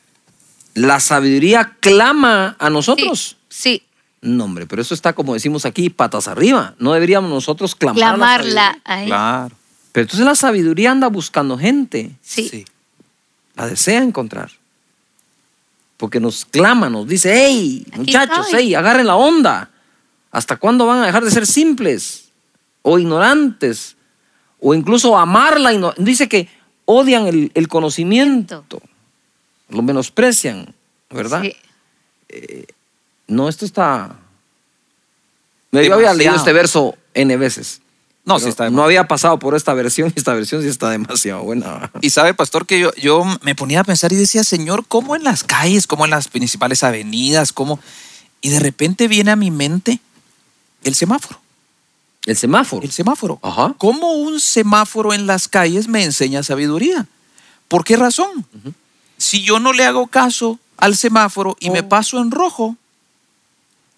La 0.74 1.00
sabiduría 1.00 1.76
clama 1.80 2.56
a 2.58 2.70
nosotros. 2.70 3.36
Sí, 3.48 3.82
No, 4.20 4.44
hombre, 4.44 4.66
pero 4.66 4.82
eso 4.82 4.94
está 4.94 5.12
como 5.12 5.34
decimos 5.34 5.64
aquí, 5.64 5.90
patas 5.90 6.28
arriba. 6.28 6.74
No 6.78 6.92
deberíamos 6.92 7.30
nosotros 7.30 7.74
clamar. 7.74 7.96
clamarla 7.96 8.78
sabiduría. 8.78 8.82
a 8.84 9.00
él. 9.02 9.06
Claro. 9.06 9.56
Pero 9.92 10.02
entonces 10.02 10.26
la 10.26 10.34
sabiduría 10.34 10.90
anda 10.90 11.08
buscando 11.08 11.56
gente. 11.58 12.10
Sí. 12.22 12.64
La 13.54 13.66
desea 13.66 14.02
encontrar. 14.02 14.50
Porque 15.96 16.20
nos 16.20 16.44
clama, 16.44 16.88
nos 16.88 17.06
dice, 17.08 17.32
hey, 17.34 17.84
Aquí 17.88 17.98
muchachos, 18.00 18.46
estoy". 18.46 18.62
hey, 18.66 18.74
agarren 18.74 19.06
la 19.06 19.16
onda. 19.16 19.70
¿Hasta 20.30 20.56
cuándo 20.56 20.86
van 20.86 21.02
a 21.02 21.06
dejar 21.06 21.24
de 21.24 21.30
ser 21.30 21.46
simples 21.46 22.28
o 22.82 22.98
ignorantes? 22.98 23.96
O 24.60 24.74
incluso 24.74 25.16
amar 25.16 25.60
la 25.60 25.72
ignorancia. 25.72 26.04
Dice 26.04 26.28
que 26.28 26.48
odian 26.84 27.26
el, 27.26 27.52
el 27.54 27.68
conocimiento, 27.68 28.64
lo 29.68 29.82
menosprecian, 29.82 30.74
¿verdad? 31.10 31.42
Sí. 31.42 31.54
No, 33.28 33.48
esto 33.48 33.64
está... 33.64 34.16
Yo 35.70 35.94
había 35.94 36.14
leído 36.14 36.34
este 36.34 36.54
verso 36.54 36.96
N 37.12 37.36
veces. 37.36 37.82
No, 38.24 38.34
pero 38.34 38.44
sí 38.44 38.48
está 38.48 38.70
No 38.70 38.82
había 38.82 39.06
pasado 39.06 39.38
por 39.38 39.54
esta 39.54 39.74
versión 39.74 40.12
y 40.14 40.14
esta 40.18 40.32
versión 40.32 40.62
sí 40.62 40.68
está 40.68 40.90
demasiado 40.90 41.42
buena. 41.42 41.90
Y 42.00 42.10
sabe, 42.10 42.32
pastor, 42.34 42.66
que 42.66 42.80
yo, 42.80 42.90
yo 42.94 43.24
me 43.42 43.54
ponía 43.54 43.80
a 43.80 43.84
pensar 43.84 44.12
y 44.12 44.16
decía, 44.16 44.44
Señor, 44.44 44.86
¿cómo 44.88 45.14
en 45.14 45.24
las 45.24 45.44
calles, 45.44 45.86
cómo 45.86 46.06
en 46.06 46.10
las 46.10 46.28
principales 46.28 46.82
avenidas, 46.82 47.52
cómo... 47.52 47.78
Y 48.40 48.48
de 48.50 48.60
repente 48.60 49.08
viene 49.08 49.30
a 49.30 49.36
mi 49.36 49.50
mente 49.50 50.00
el 50.88 50.94
semáforo. 50.94 51.40
El 52.26 52.36
semáforo. 52.36 52.82
El 52.82 52.92
semáforo. 52.92 53.38
Ajá. 53.42 53.74
¿Cómo 53.78 54.12
un 54.12 54.40
semáforo 54.40 55.14
en 55.14 55.26
las 55.26 55.48
calles 55.48 55.88
me 55.88 56.04
enseña 56.04 56.42
sabiduría? 56.42 57.06
¿Por 57.68 57.84
qué 57.84 57.96
razón? 57.96 58.46
Si 59.16 59.42
yo 59.42 59.60
no 59.60 59.72
le 59.72 59.84
hago 59.84 60.06
caso 60.08 60.58
al 60.76 60.96
semáforo 60.96 61.56
y 61.60 61.70
me 61.70 61.80
Oh. 61.80 61.88
paso 61.88 62.20
en 62.20 62.30
rojo, 62.30 62.76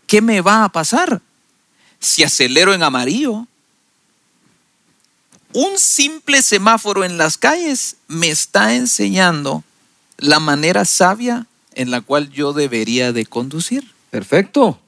¿qué 0.07 0.21
me 0.23 0.41
va 0.41 0.65
a 0.65 0.69
pasar? 0.69 1.21
Si 1.99 2.23
acelero 2.23 2.73
en 2.73 2.83
amarillo, 2.83 3.47
un 5.53 5.79
simple 5.79 6.43
semáforo 6.43 7.05
en 7.05 7.19
las 7.19 7.37
calles 7.37 7.97
me 8.07 8.29
está 8.29 8.75
enseñando 8.75 9.65
la 10.19 10.39
manera 10.39 10.85
sabia 10.85 11.47
en 11.75 11.91
la 11.91 12.01
cual 12.01 12.31
yo 12.31 12.53
debería 12.53 13.13
de 13.13 13.27
conducir. 13.27 13.93
Perfecto. 14.11 14.79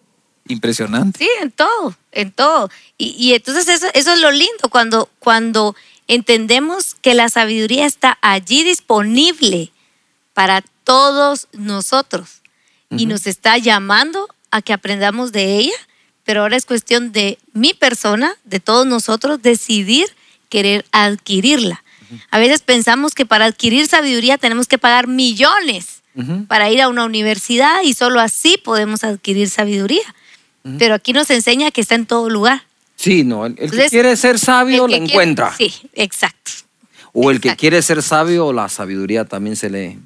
Impresionante. 0.48 1.18
Sí, 1.18 1.28
en 1.40 1.50
todo, 1.50 1.96
en 2.10 2.32
todo. 2.32 2.70
Y, 2.98 3.14
y 3.18 3.34
entonces 3.34 3.68
eso, 3.68 3.86
eso 3.94 4.12
es 4.12 4.20
lo 4.20 4.30
lindo, 4.30 4.68
cuando, 4.70 5.08
cuando 5.18 5.76
entendemos 6.08 6.96
que 7.00 7.14
la 7.14 7.28
sabiduría 7.28 7.86
está 7.86 8.18
allí 8.20 8.64
disponible 8.64 9.72
para 10.34 10.62
todos 10.84 11.48
nosotros 11.52 12.40
y 12.90 13.06
nos 13.06 13.26
está 13.26 13.56
llamando 13.56 14.28
a 14.50 14.60
que 14.60 14.74
aprendamos 14.74 15.32
de 15.32 15.56
ella, 15.56 15.76
pero 16.24 16.42
ahora 16.42 16.56
es 16.56 16.66
cuestión 16.66 17.10
de 17.12 17.38
mi 17.54 17.72
persona, 17.72 18.36
de 18.44 18.60
todos 18.60 18.84
nosotros, 18.86 19.40
decidir 19.40 20.06
querer 20.50 20.84
adquirirla. 20.92 21.82
A 22.30 22.38
veces 22.38 22.60
pensamos 22.60 23.14
que 23.14 23.24
para 23.24 23.46
adquirir 23.46 23.86
sabiduría 23.86 24.36
tenemos 24.36 24.66
que 24.66 24.76
pagar 24.76 25.06
millones 25.06 26.02
Ujú. 26.14 26.44
para 26.44 26.70
ir 26.70 26.82
a 26.82 26.88
una 26.88 27.06
universidad 27.06 27.80
y 27.82 27.94
solo 27.94 28.20
así 28.20 28.58
podemos 28.58 29.02
adquirir 29.04 29.48
sabiduría. 29.48 30.02
Pero 30.78 30.94
aquí 30.94 31.12
nos 31.12 31.28
enseña 31.30 31.70
que 31.70 31.80
está 31.80 31.94
en 31.96 32.06
todo 32.06 32.28
lugar. 32.30 32.62
Sí, 32.96 33.24
no, 33.24 33.46
el, 33.46 33.56
el 33.58 33.70
que 33.70 33.88
quiere 33.88 34.16
ser 34.16 34.38
sabio 34.38 34.86
lo 34.86 34.88
quiere- 34.88 35.04
encuentra. 35.06 35.52
Sí, 35.56 35.72
exacto. 35.94 36.52
o 37.12 37.30
el 37.30 37.40
que 37.40 37.56
quiere 37.56 37.82
ser 37.82 38.02
sabio, 38.02 38.52
la 38.52 38.68
sabiduría 38.68 39.24
también 39.24 39.56
se 39.56 39.68
le 39.70 39.98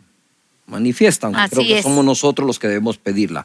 manifiesta, 0.66 1.27
aunque 1.27 1.40
Así 1.42 1.51
creo 1.57 1.66
que 1.66 1.79
es. 1.79 1.83
somos 1.83 2.05
nosotros 2.05 2.47
los 2.47 2.59
que 2.59 2.69
debemos 2.69 2.97
pedirla. 2.99 3.45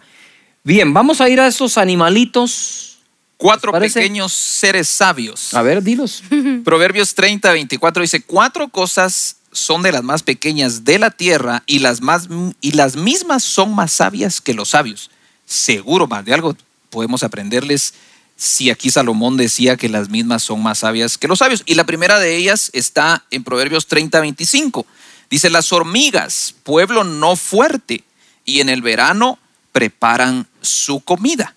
Bien, 0.63 0.93
vamos 0.93 1.21
a 1.21 1.29
ir 1.29 1.39
a 1.41 1.47
esos 1.47 1.77
animalitos. 1.77 2.99
Cuatro 3.37 3.71
pequeños 3.71 4.31
seres 4.33 4.87
sabios. 4.87 5.53
A 5.55 5.63
ver, 5.63 5.81
dilos. 5.81 6.23
Proverbios 6.63 7.15
30, 7.15 7.51
24 7.51 8.03
dice, 8.03 8.21
cuatro 8.21 8.67
cosas 8.69 9.37
son 9.51 9.81
de 9.81 9.91
las 9.91 10.03
más 10.03 10.21
pequeñas 10.23 10.85
de 10.85 10.99
la 10.99 11.09
tierra 11.11 11.63
y 11.65 11.79
las, 11.79 12.01
más, 12.01 12.29
y 12.61 12.71
las 12.73 12.95
mismas 12.95 13.43
son 13.43 13.73
más 13.75 13.91
sabias 13.91 14.39
que 14.39 14.53
los 14.53 14.69
sabios. 14.69 15.09
Seguro 15.45 16.07
más 16.07 16.23
de 16.23 16.33
algo 16.35 16.55
podemos 16.91 17.23
aprenderles 17.23 17.95
si 18.37 18.69
aquí 18.69 18.91
Salomón 18.91 19.37
decía 19.37 19.77
que 19.77 19.89
las 19.89 20.09
mismas 20.09 20.43
son 20.43 20.61
más 20.61 20.79
sabias 20.79 21.17
que 21.17 21.27
los 21.27 21.39
sabios. 21.39 21.63
Y 21.65 21.75
la 21.75 21.85
primera 21.85 22.19
de 22.19 22.35
ellas 22.35 22.69
está 22.73 23.23
en 23.31 23.43
Proverbios 23.43 23.87
30, 23.87 24.19
25. 24.19 24.85
Dice, 25.29 25.49
las 25.49 25.71
hormigas, 25.71 26.53
pueblo 26.63 27.03
no 27.03 27.35
fuerte, 27.35 28.03
y 28.45 28.59
en 28.61 28.69
el 28.69 28.81
verano 28.81 29.39
preparan 29.71 30.47
su 30.61 30.99
comida. 30.99 31.55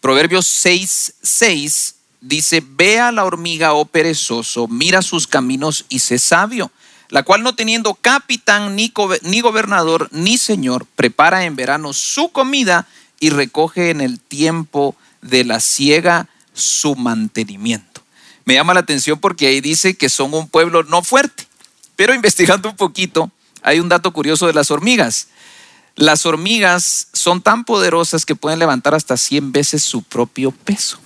Proverbios 0.00 0.46
6, 0.46 1.14
6 1.22 1.94
dice, 2.22 2.62
ve 2.66 2.98
a 2.98 3.12
la 3.12 3.24
hormiga, 3.24 3.74
oh 3.74 3.84
perezoso, 3.84 4.66
mira 4.68 5.02
sus 5.02 5.26
caminos 5.26 5.84
y 5.88 5.98
sé 5.98 6.18
sabio, 6.18 6.70
la 7.10 7.22
cual 7.22 7.42
no 7.42 7.54
teniendo 7.54 7.94
capitán, 7.94 8.74
ni, 8.76 8.88
go- 8.94 9.14
ni 9.22 9.40
gobernador, 9.40 10.08
ni 10.12 10.38
señor, 10.38 10.86
prepara 10.96 11.44
en 11.44 11.56
verano 11.56 11.92
su 11.92 12.30
comida 12.30 12.86
y 13.20 13.30
recoge 13.30 13.90
en 13.90 14.00
el 14.00 14.18
tiempo 14.18 14.96
de 15.22 15.44
la 15.44 15.60
siega 15.60 16.28
su 16.54 16.96
mantenimiento. 16.96 18.02
Me 18.44 18.54
llama 18.54 18.74
la 18.74 18.80
atención 18.80 19.20
porque 19.20 19.46
ahí 19.46 19.60
dice 19.60 19.94
que 19.94 20.08
son 20.08 20.34
un 20.34 20.48
pueblo 20.48 20.82
no 20.82 21.02
fuerte, 21.02 21.46
pero 21.94 22.14
investigando 22.14 22.68
un 22.68 22.76
poquito, 22.76 23.30
hay 23.62 23.78
un 23.78 23.88
dato 23.88 24.12
curioso 24.12 24.46
de 24.46 24.54
las 24.54 24.70
hormigas. 24.70 25.28
Las 25.96 26.24
hormigas 26.24 27.08
son 27.12 27.42
tan 27.42 27.64
poderosas 27.64 28.24
que 28.24 28.34
pueden 28.34 28.58
levantar 28.58 28.94
hasta 28.94 29.16
100 29.16 29.52
veces 29.52 29.82
su 29.82 30.02
propio 30.02 30.50
peso. 30.50 30.98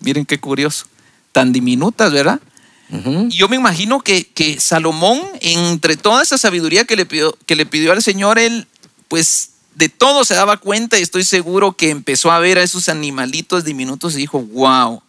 Miren 0.00 0.26
qué 0.26 0.38
curioso. 0.38 0.86
Tan 1.32 1.52
diminutas, 1.52 2.12
¿verdad? 2.12 2.40
Y 2.88 3.36
yo 3.36 3.48
me 3.48 3.56
imagino 3.56 4.00
que, 4.00 4.26
que 4.28 4.60
Salomón, 4.60 5.20
entre 5.40 5.96
toda 5.96 6.22
esa 6.22 6.38
sabiduría 6.38 6.84
que 6.84 6.94
le, 6.94 7.04
pidió, 7.04 7.36
que 7.46 7.56
le 7.56 7.66
pidió 7.66 7.90
al 7.90 8.02
Señor, 8.02 8.38
él, 8.38 8.68
pues 9.08 9.50
de 9.76 9.90
todo 9.90 10.24
se 10.24 10.34
daba 10.34 10.56
cuenta 10.56 10.98
y 10.98 11.02
estoy 11.02 11.22
seguro 11.22 11.72
que 11.76 11.90
empezó 11.90 12.30
a 12.32 12.38
ver 12.38 12.56
a 12.58 12.62
esos 12.62 12.88
animalitos 12.88 13.62
diminutos 13.64 14.14
y 14.14 14.18
dijo, 14.18 14.40
wow, 14.40 15.02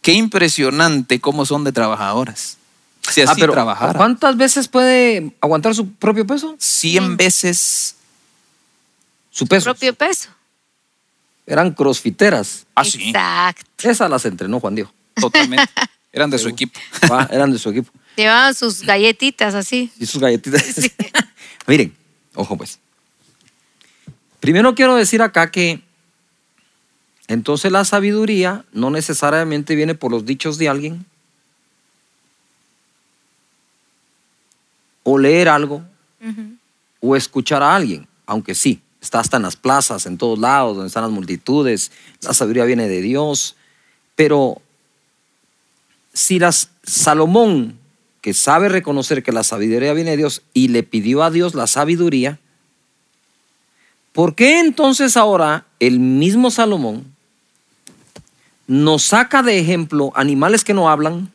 qué 0.00 0.12
impresionante 0.12 1.20
cómo 1.20 1.44
son 1.44 1.64
de 1.64 1.72
trabajadoras. 1.72 2.56
Si 3.10 3.20
así 3.20 3.32
Ah, 3.32 3.36
pero 3.38 3.52
trabajara. 3.52 3.94
¿cuántas 3.98 4.36
veces 4.36 4.68
puede 4.68 5.32
aguantar 5.40 5.74
su 5.74 5.92
propio 5.94 6.24
peso? 6.24 6.54
100 6.56 7.16
veces. 7.16 7.96
Su 9.30 9.44
peso. 9.46 9.64
Propio 9.64 9.92
peso. 9.92 10.28
Eran 11.44 11.72
crossfiteras. 11.72 12.64
Así, 12.76 13.08
Exacto. 13.10 13.88
Esas 13.88 14.08
las 14.08 14.24
entrenó 14.24 14.60
Juan 14.60 14.76
Diego. 14.76 14.92
totalmente. 15.20 15.68
Eran 16.12 16.30
de 16.30 16.38
su 16.38 16.48
equipo. 16.48 16.78
Va, 17.12 17.24
eran 17.30 17.52
de 17.52 17.58
su 17.58 17.68
equipo. 17.68 17.92
Llevaban 18.16 18.54
sus 18.54 18.80
galletitas 18.82 19.54
así. 19.54 19.90
Y 19.98 20.06
sus 20.06 20.18
galletitas. 20.22 20.64
Miren, 21.66 21.94
ojo 22.34 22.56
pues. 22.56 22.78
Primero 24.40 24.74
quiero 24.74 24.94
decir 24.94 25.22
acá 25.22 25.50
que 25.50 25.82
entonces 27.28 27.72
la 27.72 27.84
sabiduría 27.84 28.64
no 28.72 28.90
necesariamente 28.90 29.74
viene 29.74 29.94
por 29.94 30.10
los 30.10 30.24
dichos 30.24 30.58
de 30.58 30.68
alguien 30.68 31.06
o 35.02 35.18
leer 35.18 35.48
algo 35.48 35.82
o 37.00 37.16
escuchar 37.16 37.62
a 37.62 37.74
alguien, 37.74 38.06
aunque 38.26 38.54
sí, 38.54 38.80
está 39.00 39.20
hasta 39.20 39.36
en 39.36 39.44
las 39.44 39.56
plazas, 39.56 40.06
en 40.06 40.18
todos 40.18 40.38
lados, 40.38 40.76
donde 40.76 40.88
están 40.88 41.04
las 41.04 41.12
multitudes, 41.12 41.92
la 42.22 42.32
sabiduría 42.32 42.64
viene 42.64 42.88
de 42.88 43.00
Dios, 43.00 43.56
pero 44.16 44.60
si 46.12 46.38
las 46.38 46.70
Salomón, 46.82 47.78
que 48.20 48.34
sabe 48.34 48.68
reconocer 48.68 49.22
que 49.22 49.30
la 49.32 49.44
sabiduría 49.44 49.92
viene 49.92 50.12
de 50.12 50.16
Dios 50.16 50.42
y 50.52 50.68
le 50.68 50.82
pidió 50.82 51.22
a 51.22 51.30
Dios 51.30 51.54
la 51.54 51.66
sabiduría, 51.66 52.40
¿por 54.16 54.34
qué 54.34 54.58
entonces 54.60 55.16
ahora 55.16 55.66
el 55.78 56.00
mismo 56.00 56.50
Salomón 56.50 57.04
nos 58.66 59.02
saca 59.04 59.42
de 59.42 59.58
ejemplo 59.60 60.10
animales 60.16 60.64
que 60.64 60.72
no 60.74 60.88
hablan, 60.88 61.30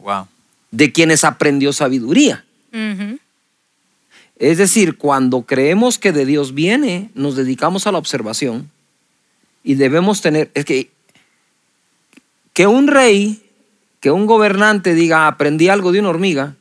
Wow. 0.00 0.26
de 0.72 0.90
quienes 0.92 1.22
aprendió 1.24 1.72
sabiduría? 1.72 2.44
Es 4.38 4.58
decir, 4.58 4.98
cuando 4.98 5.42
creemos 5.42 5.98
que 5.98 6.12
de 6.12 6.26
Dios 6.26 6.52
viene, 6.52 7.10
nos 7.14 7.36
dedicamos 7.36 7.86
a 7.86 7.92
la 7.92 7.98
observación 7.98 8.68
y 9.64 9.76
debemos 9.76 10.20
tener, 10.20 10.50
es 10.54 10.64
que, 10.66 10.90
que 12.52 12.66
un 12.66 12.88
rey, 12.88 13.42
que 14.00 14.10
un 14.10 14.26
gobernante 14.26 14.92
diga, 14.94 15.26
aprendí 15.26 15.68
algo 15.68 15.90
de 15.92 16.00
una 16.00 16.10
hormiga, 16.10 16.54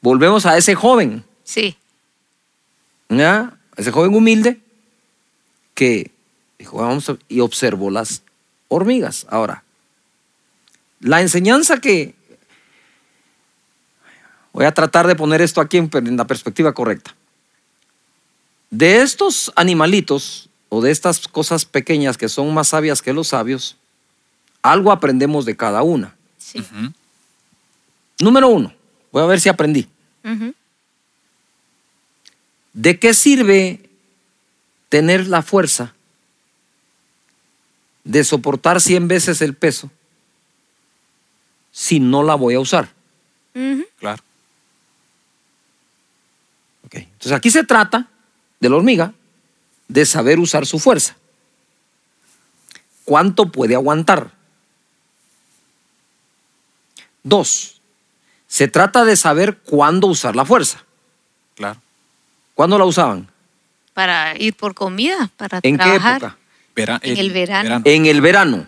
volvemos 0.00 0.46
a 0.46 0.56
ese 0.56 0.74
joven, 0.74 1.24
Sí. 1.44 1.76
¿ya? 3.10 3.58
Ese 3.80 3.92
joven 3.92 4.14
humilde 4.14 4.60
que 5.74 6.10
dijo, 6.58 6.78
vamos 6.78 7.08
a- 7.08 7.16
y 7.28 7.40
observó 7.40 7.90
las 7.90 8.22
hormigas. 8.68 9.26
Ahora, 9.30 9.64
la 11.00 11.20
enseñanza 11.20 11.78
que, 11.80 12.14
voy 14.52 14.64
a 14.66 14.72
tratar 14.72 15.06
de 15.06 15.16
poner 15.16 15.40
esto 15.40 15.60
aquí 15.60 15.78
en, 15.78 15.90
en 15.94 16.16
la 16.16 16.26
perspectiva 16.26 16.72
correcta. 16.74 17.14
De 18.70 19.00
estos 19.00 19.52
animalitos 19.56 20.48
o 20.68 20.80
de 20.80 20.90
estas 20.90 21.26
cosas 21.26 21.64
pequeñas 21.64 22.16
que 22.18 22.28
son 22.28 22.52
más 22.54 22.68
sabias 22.68 23.02
que 23.02 23.12
los 23.12 23.28
sabios, 23.28 23.76
algo 24.62 24.92
aprendemos 24.92 25.44
de 25.44 25.56
cada 25.56 25.82
una. 25.82 26.14
Sí. 26.38 26.64
Número 28.20 28.48
uno, 28.48 28.72
voy 29.10 29.22
a 29.22 29.26
ver 29.26 29.40
si 29.40 29.48
aprendí. 29.48 29.88
Ujú. 30.24 30.54
¿De 32.72 32.98
qué 32.98 33.14
sirve 33.14 33.88
tener 34.88 35.26
la 35.26 35.42
fuerza 35.42 35.94
de 38.04 38.24
soportar 38.24 38.80
100 38.80 39.08
veces 39.08 39.42
el 39.42 39.54
peso 39.54 39.90
si 41.72 42.00
no 42.00 42.22
la 42.22 42.34
voy 42.34 42.54
a 42.54 42.60
usar? 42.60 42.92
Claro. 43.98 44.22
Entonces 46.92 47.32
aquí 47.32 47.50
se 47.50 47.64
trata 47.64 48.08
de 48.58 48.68
la 48.68 48.76
hormiga 48.76 49.12
de 49.88 50.06
saber 50.06 50.38
usar 50.38 50.66
su 50.66 50.78
fuerza. 50.78 51.16
¿Cuánto 53.04 53.50
puede 53.50 53.74
aguantar? 53.74 54.32
Dos, 57.22 57.80
se 58.46 58.68
trata 58.68 59.04
de 59.04 59.16
saber 59.16 59.58
cuándo 59.58 60.06
usar 60.06 60.34
la 60.34 60.44
fuerza. 60.44 60.84
Claro. 61.54 61.80
¿Cuándo 62.60 62.76
la 62.76 62.84
usaban? 62.84 63.26
Para 63.94 64.36
ir 64.38 64.52
por 64.54 64.74
comida, 64.74 65.30
para 65.38 65.60
¿En 65.62 65.78
qué 65.78 65.82
trabajar. 65.82 66.16
época? 66.18 66.36
Vera- 66.76 67.00
En 67.02 67.16
el 67.16 67.30
verano. 67.30 67.80
En 67.86 68.04
el 68.04 68.20
verano. 68.20 68.66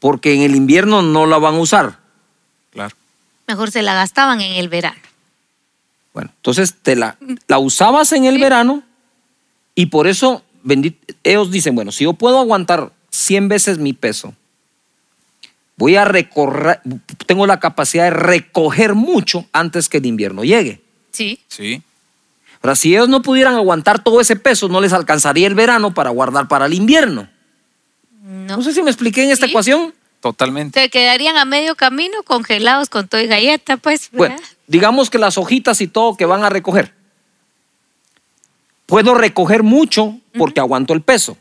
Porque 0.00 0.34
en 0.34 0.42
el 0.42 0.56
invierno 0.56 1.00
no 1.00 1.26
la 1.26 1.38
van 1.38 1.54
a 1.54 1.58
usar. 1.60 2.00
Claro. 2.72 2.96
Mejor 3.46 3.70
se 3.70 3.82
la 3.82 3.94
gastaban 3.94 4.40
en 4.40 4.54
el 4.54 4.68
verano. 4.68 4.98
Bueno, 6.12 6.32
entonces 6.34 6.74
te 6.82 6.96
la, 6.96 7.16
la 7.46 7.60
usabas 7.60 8.10
en 8.10 8.24
el 8.24 8.34
Sí. 8.34 8.40
verano 8.40 8.82
y 9.76 9.86
por 9.86 10.08
eso 10.08 10.42
bendi- 10.64 10.96
ellos 11.22 11.52
dicen, 11.52 11.76
bueno, 11.76 11.92
si 11.92 12.02
yo 12.02 12.14
puedo 12.14 12.40
aguantar 12.40 12.90
100 13.10 13.46
veces 13.46 13.78
mi 13.78 13.92
peso, 13.92 14.34
voy 15.78 15.96
a 15.96 16.04
recorrer, 16.04 16.80
tengo 17.26 17.46
la 17.46 17.60
capacidad 17.60 18.04
de 18.04 18.10
recoger 18.10 18.94
mucho 18.94 19.46
antes 19.52 19.88
que 19.88 19.98
el 19.98 20.06
invierno 20.06 20.44
llegue. 20.44 20.82
Sí. 21.12 21.40
Sí. 21.48 21.82
Ahora, 22.60 22.74
si 22.74 22.92
ellos 22.94 23.08
no 23.08 23.22
pudieran 23.22 23.54
aguantar 23.54 24.02
todo 24.02 24.20
ese 24.20 24.36
peso, 24.36 24.68
no 24.68 24.80
les 24.80 24.92
alcanzaría 24.92 25.46
el 25.46 25.54
verano 25.54 25.94
para 25.94 26.10
guardar 26.10 26.48
para 26.48 26.66
el 26.66 26.74
invierno. 26.74 27.28
No. 28.22 28.56
No 28.56 28.62
sé 28.62 28.74
si 28.74 28.82
me 28.82 28.90
expliqué 28.90 29.22
en 29.24 29.30
esta 29.30 29.46
Sí. 29.46 29.52
ecuación. 29.52 29.94
Totalmente. 30.20 30.80
Se 30.82 30.90
quedarían 30.90 31.36
a 31.36 31.44
medio 31.44 31.76
camino 31.76 32.24
congelados 32.24 32.88
con 32.88 33.06
todo 33.06 33.20
y 33.20 33.28
galleta, 33.28 33.76
pues. 33.76 34.10
Bueno, 34.12 34.34
digamos 34.66 35.10
que 35.10 35.18
las 35.18 35.38
hojitas 35.38 35.80
y 35.80 35.86
todo 35.86 36.16
que 36.16 36.26
van 36.26 36.42
a 36.42 36.50
recoger. 36.50 36.92
Puedo 38.86 39.14
recoger 39.14 39.62
mucho 39.62 40.18
porque 40.36 40.58
aguanto 40.58 40.92
el 40.94 41.02
peso. 41.02 41.36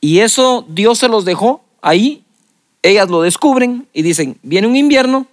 Y 0.00 0.20
eso 0.20 0.64
Dios 0.68 0.98
se 0.98 1.08
los 1.08 1.24
dejó 1.24 1.64
ahí. 1.80 2.21
Ellas 2.82 3.08
lo 3.08 3.22
descubren 3.22 3.88
y 3.92 4.02
dicen, 4.02 4.38
viene 4.42 4.66
un 4.66 4.76
invierno, 4.76 5.26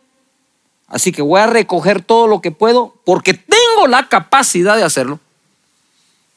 así 0.88 1.12
que 1.12 1.24
voy 1.24 1.42
a 1.42 1.48
recoger 1.48 2.02
todo 2.02 2.28
lo 2.28 2.42
que 2.42 2.52
puedo 2.52 2.96
porque 3.06 3.34
tengo 3.34 3.88
la 3.88 4.08
capacidad 4.08 4.78
de 4.78 4.84
hacerlo. 4.84 5.20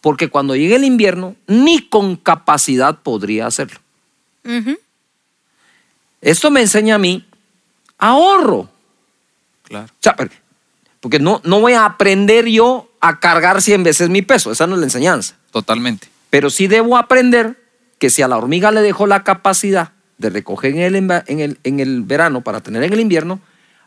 Porque 0.01 0.29
cuando 0.29 0.57
llegue 0.57 0.77
el 0.77 0.85
invierno, 0.85 1.37
ni 1.47 1.87
con 1.87 2.17
capacidad 2.17 2.99
podría 3.03 3.47
hacerlo. 3.47 3.79
Esto 6.21 6.51
me 6.51 6.61
enseña 6.61 6.97
a 6.97 6.99
mí 6.99 7.25
ahorro. 7.99 8.69
Claro. 9.63 9.87
O 9.87 10.03
sea, 10.03 10.17
porque 11.01 11.19
no, 11.19 11.41
no 11.45 11.61
voy 11.61 11.75
a 11.75 11.85
aprender 11.85 12.47
yo 12.47 12.89
a 13.01 13.21
cargar 13.21 13.61
100 13.63 13.83
veces 13.83 14.09
mi 14.09 14.23
peso, 14.23 14.51
esa 14.51 14.67
no 14.67 14.75
es 14.75 14.81
la 14.81 14.87
enseñanza. 14.87 15.37
Totalmente. 15.51 16.09
Pero 16.31 16.49
sí 16.51 16.67
debo 16.67 16.97
aprender 16.97 17.61
que 17.99 18.11
si 18.11 18.23
a 18.23 18.29
la 18.29 18.39
hormiga 18.39 18.71
le 18.71 18.81
dejó 18.81 19.07
la 19.07 19.23
capacidad 19.23 19.93
de 20.19 20.31
recoger 20.31 20.73
en 20.75 20.79
el, 20.81 20.95
en 20.97 21.41
el, 21.41 21.59
en 21.65 21.81
el 21.81 22.03
verano 22.03 22.43
para 22.43 22.61
tener 22.61 22.83
en 22.83 22.93
el 22.93 23.01
invierno, 23.01 23.41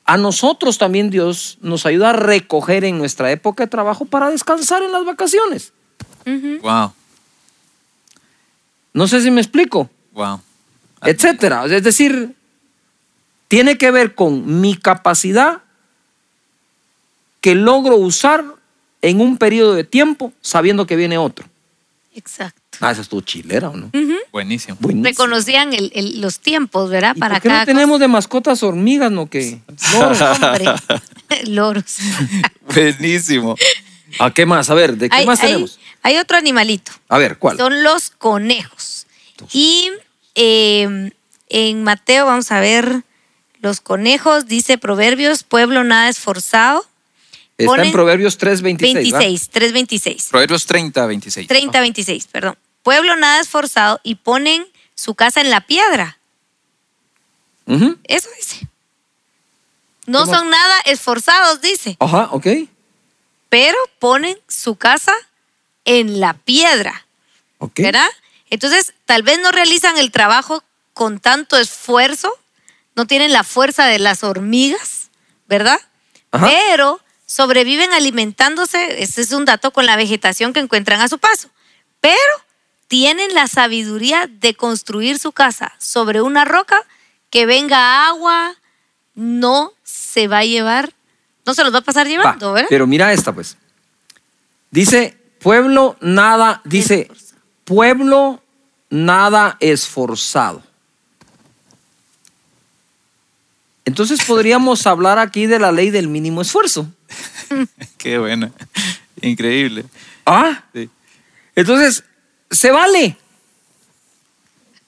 a 0.05 0.17
nosotros 0.17 0.77
también 0.77 1.09
Dios 1.09 1.57
nos 1.61 1.85
ayuda 1.85 2.11
a 2.11 2.13
recoger 2.13 2.83
en 2.85 2.97
nuestra 2.97 3.31
época 3.31 3.63
de 3.63 3.69
trabajo 3.69 4.05
para 4.05 4.29
descansar 4.29 4.83
en 4.83 4.91
las 4.91 5.03
vacaciones. 5.05 5.73
Wow. 6.61 6.93
No 8.93 9.07
sé 9.07 9.21
si 9.21 9.31
me 9.31 9.41
explico, 9.41 9.89
Wow. 10.13 10.41
etcétera. 11.01 11.65
Es 11.65 11.83
decir, 11.83 12.35
tiene 13.47 13.77
que 13.77 13.91
ver 13.91 14.15
con 14.15 14.61
mi 14.61 14.75
capacidad 14.75 15.61
que 17.41 17.55
logro 17.55 17.97
usar 17.97 18.43
en 19.01 19.21
un 19.21 19.37
periodo 19.37 19.73
de 19.73 19.83
tiempo 19.83 20.33
sabiendo 20.41 20.87
que 20.87 20.95
viene 20.95 21.17
otro. 21.17 21.47
Exacto. 22.15 22.61
Ah, 22.79 22.91
esa 22.91 23.01
es 23.01 23.09
tu 23.09 23.21
chilera, 23.21 23.69
¿o 23.69 23.75
no? 23.75 23.91
Buenísimo. 24.35 24.75
Buenísimo. 24.81 25.05
Reconocían 25.07 25.71
el- 25.73 25.93
el- 25.95 26.19
los 26.19 26.39
tiempos, 26.41 26.89
¿verdad? 26.89 27.13
¿Y 27.15 27.19
Para 27.21 27.35
¿Por 27.35 27.43
qué 27.43 27.47
cada 27.47 27.61
no 27.61 27.65
tenemos 27.67 27.99
de 28.01 28.09
mascotas 28.09 28.63
hormigas, 28.63 29.09
no 29.09 29.29
que? 29.29 29.61
Hombre, 29.95 30.65
loros. 31.47 31.95
Buenísimo. 32.75 33.55
¿A 34.19 34.33
qué 34.33 34.45
más? 34.45 34.69
A 34.69 34.73
ver, 34.73 34.97
¿de 34.97 35.09
qué 35.09 35.15
Hay, 35.15 35.25
más 35.25 35.39
hay- 35.39 35.47
tenemos? 35.53 35.79
hay 36.01 36.17
otro 36.17 36.35
animalito. 36.35 36.91
A 37.07 37.17
ver, 37.17 37.37
¿cuál? 37.37 37.55
Son 37.55 37.81
los 37.81 38.09
conejos. 38.09 39.07
Y 39.53 39.89
eh, 40.35 41.11
en 41.47 41.83
Mateo, 41.83 42.25
vamos 42.25 42.51
a 42.51 42.59
ver, 42.59 43.03
los 43.61 43.79
conejos, 43.79 44.47
dice 44.47 44.77
Proverbios, 44.77 45.43
pueblo 45.43 45.85
nada 45.85 46.09
esforzado. 46.09 46.85
Está 47.57 47.85
en 47.85 47.93
Proverbios 47.93 48.37
3.26. 48.37 48.81
26, 48.81 49.49
326. 49.49 50.27
Proverbios 50.29 50.65
30, 50.65 51.05
26. 51.05 51.47
30, 51.47 51.79
26, 51.79 52.27
perdón. 52.27 52.57
Pueblo 52.85 53.15
nada 53.15 53.39
esforzado 53.39 53.99
y 54.03 54.13
ponen 54.13 54.63
su 54.93 55.15
casa 55.15 55.41
en 55.41 55.49
la 55.49 55.61
piedra. 55.61 56.19
Eso 58.03 58.29
dice. 58.37 58.67
No 60.05 60.27
son 60.27 60.51
nada 60.51 60.75
esforzados, 60.85 61.61
dice, 61.61 61.97
Ajá, 61.99 62.29
ok. 62.31 62.45
pero 63.49 63.75
ponen 63.97 64.37
su 64.47 64.75
casa 64.75 65.11
en 65.83 66.19
la 66.19 66.35
piedra. 66.35 67.07
ok. 67.57 67.73
¿verdad? 67.79 68.07
Entonces, 68.51 68.93
tal 69.05 69.23
vez 69.23 69.39
no 69.39 69.51
realizan 69.51 69.97
el 69.97 70.11
trabajo 70.11 70.63
con 70.93 71.19
tanto 71.19 71.57
esfuerzo, 71.57 72.31
no 72.93 73.07
tienen 73.07 73.33
la 73.33 73.43
fuerza 73.43 73.87
de 73.87 73.97
las 73.97 74.23
hormigas, 74.23 75.09
¿verdad? 75.47 75.81
Ajá. 76.29 76.49
Pero 76.49 76.99
sobreviven 77.25 77.91
alimentándose, 77.93 79.01
ese 79.01 79.21
es 79.21 79.31
un 79.31 79.45
dato, 79.45 79.73
con 79.73 79.87
la 79.87 79.95
vegetación 79.95 80.53
que 80.53 80.59
encuentran 80.59 81.01
a 81.01 81.07
su 81.07 81.17
paso. 81.17 81.49
Pero 81.99 82.44
tienen 82.87 83.33
la 83.33 83.47
sabiduría 83.47 84.27
de 84.27 84.53
construir 84.55 85.19
su 85.19 85.31
casa 85.31 85.73
sobre 85.79 86.21
una 86.21 86.45
roca 86.45 86.81
que 87.29 87.45
venga 87.45 88.07
agua, 88.07 88.55
no 89.15 89.73
se 89.83 90.27
va 90.27 90.39
a 90.39 90.45
llevar, 90.45 90.93
no 91.45 91.53
se 91.53 91.63
los 91.63 91.73
va 91.73 91.79
a 91.79 91.81
pasar 91.81 92.05
Va, 92.05 92.09
llevando, 92.09 92.53
¿verdad? 92.53 92.67
pero 92.69 92.85
mira 92.87 93.11
esta, 93.13 93.33
pues. 93.33 93.57
Dice, 94.71 95.17
pueblo 95.39 95.97
nada, 96.01 96.61
dice, 96.65 97.01
Esforzado. 97.01 97.41
pueblo 97.65 98.43
nada 98.89 99.57
esforzado. 99.59 100.63
Entonces 103.85 104.23
podríamos 104.25 104.85
hablar 104.87 105.19
aquí 105.19 105.45
de 105.45 105.59
la 105.59 105.71
ley 105.71 105.89
del 105.91 106.07
mínimo 106.07 106.41
esfuerzo. 106.41 106.87
Qué 107.97 108.17
bueno. 108.17 108.51
Increíble. 109.21 109.85
Ah, 110.25 110.63
Sí. 110.73 110.89
entonces, 111.55 112.03
se 112.49 112.71
vale. 112.71 113.17